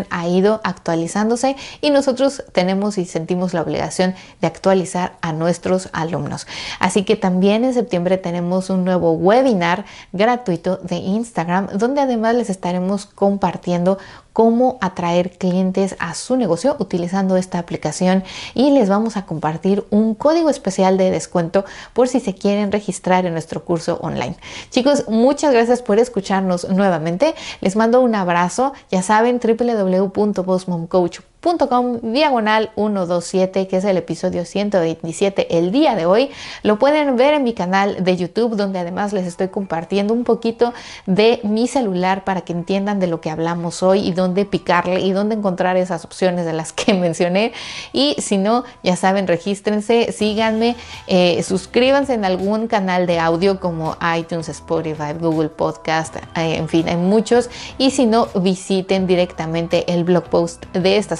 ha 0.09 0.27
ido 0.27 0.61
actualizándose 0.63 1.55
y 1.81 1.89
nosotros 1.89 2.43
tenemos 2.51 2.97
y 2.97 3.05
sentimos 3.05 3.53
la 3.53 3.61
obligación 3.61 4.15
de 4.41 4.47
actualizar 4.47 5.13
a 5.21 5.33
nuestros 5.33 5.89
alumnos. 5.93 6.47
Así 6.79 7.03
que 7.03 7.15
también 7.15 7.63
en 7.63 7.73
septiembre 7.73 8.17
tenemos 8.17 8.69
un 8.69 8.85
nuevo 8.85 9.11
webinar 9.13 9.85
gratuito 10.11 10.77
de 10.77 10.97
Instagram 10.97 11.67
donde 11.77 12.01
además 12.01 12.35
les 12.35 12.49
estaremos 12.49 13.05
compartiendo 13.05 13.97
cómo 14.39 14.77
atraer 14.79 15.31
clientes 15.31 15.97
a 15.99 16.13
su 16.13 16.37
negocio 16.37 16.77
utilizando 16.79 17.35
esta 17.35 17.59
aplicación 17.59 18.23
y 18.53 18.71
les 18.71 18.87
vamos 18.87 19.17
a 19.17 19.25
compartir 19.25 19.83
un 19.89 20.15
código 20.15 20.49
especial 20.49 20.97
de 20.97 21.11
descuento 21.11 21.65
por 21.91 22.07
si 22.07 22.21
se 22.21 22.35
quieren 22.35 22.71
registrar 22.71 23.25
en 23.25 23.33
nuestro 23.33 23.65
curso 23.65 23.99
online. 24.01 24.37
Chicos, 24.69 25.09
muchas 25.09 25.51
gracias 25.51 25.81
por 25.81 25.99
escucharnos 25.99 26.69
nuevamente. 26.69 27.35
Les 27.59 27.75
mando 27.75 27.99
un 27.99 28.15
abrazo. 28.15 28.71
Ya 28.89 29.01
saben, 29.01 29.41
www.bossmomcoach.com 29.43 31.28
Com, 31.41 31.99
diagonal 32.01 32.69
127, 32.75 33.69
que 33.69 33.77
es 33.77 33.85
el 33.85 33.95
episodio 33.95 34.43
127 34.43 35.57
el 35.57 35.71
día 35.71 35.95
de 35.95 36.05
hoy. 36.05 36.31
Lo 36.63 36.77
pueden 36.79 37.15
ver 37.15 37.33
en 37.33 37.43
mi 37.45 37.53
canal 37.53 38.03
de 38.03 38.17
YouTube, 38.17 38.57
donde 38.57 38.77
además 38.77 39.13
les 39.13 39.25
estoy 39.25 39.47
compartiendo 39.47 40.13
un 40.13 40.25
poquito 40.25 40.73
de 41.05 41.39
mi 41.43 41.69
celular 41.69 42.25
para 42.25 42.41
que 42.41 42.51
entiendan 42.51 42.99
de 42.99 43.07
lo 43.07 43.21
que 43.21 43.29
hablamos 43.29 43.83
hoy 43.83 44.05
y 44.05 44.11
dónde 44.11 44.43
picarle 44.43 44.99
y 44.99 45.13
dónde 45.13 45.35
encontrar 45.35 45.77
esas 45.77 46.03
opciones 46.03 46.45
de 46.45 46.51
las 46.51 46.73
que 46.73 46.93
mencioné. 46.93 47.53
Y 47.93 48.17
si 48.19 48.37
no, 48.37 48.65
ya 48.83 48.97
saben, 48.97 49.25
regístrense, 49.25 50.11
síganme, 50.11 50.75
eh, 51.07 51.41
suscríbanse 51.43 52.15
en 52.15 52.25
algún 52.25 52.67
canal 52.67 53.07
de 53.07 53.17
audio 53.17 53.61
como 53.61 53.95
iTunes, 54.17 54.49
Spotify, 54.49 55.13
Google 55.17 55.47
Podcast, 55.47 56.17
eh, 56.17 56.57
en 56.57 56.67
fin, 56.67 56.89
hay 56.89 56.97
muchos. 56.97 57.49
Y 57.77 57.91
si 57.91 58.05
no, 58.05 58.27
visiten 58.35 59.07
directamente 59.07 59.89
el 59.93 60.03
blog 60.03 60.25
post 60.25 60.65
de 60.73 60.97
esta 60.97 61.15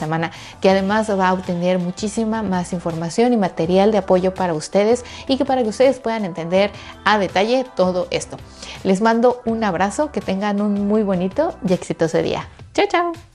que 0.62 0.70
además 0.70 1.10
va 1.10 1.30
a 1.30 1.34
obtener 1.34 1.80
muchísima 1.80 2.44
más 2.44 2.74
información 2.74 3.34
y 3.34 3.38
material 3.38 3.92
de 3.92 4.00
apoyo 4.00 4.34
para 4.34 4.54
ustedes 4.54 5.06
y 5.28 5.38
que 5.38 5.46
para 5.46 5.64
que 5.64 5.70
ustedes 5.70 6.00
puedan 6.00 6.26
entender 6.26 6.72
a 7.06 7.18
detalle 7.18 7.66
todo 7.76 8.08
esto. 8.12 8.38
Les 8.84 9.02
mando 9.02 9.42
un 9.46 9.64
abrazo, 9.64 10.12
que 10.12 10.22
tengan 10.22 10.62
un 10.62 10.88
muy 10.88 11.04
bonito 11.04 11.56
y 11.68 11.74
exitoso 11.74 12.22
día. 12.22 12.48
Chao, 12.74 12.86
chao. 12.90 13.29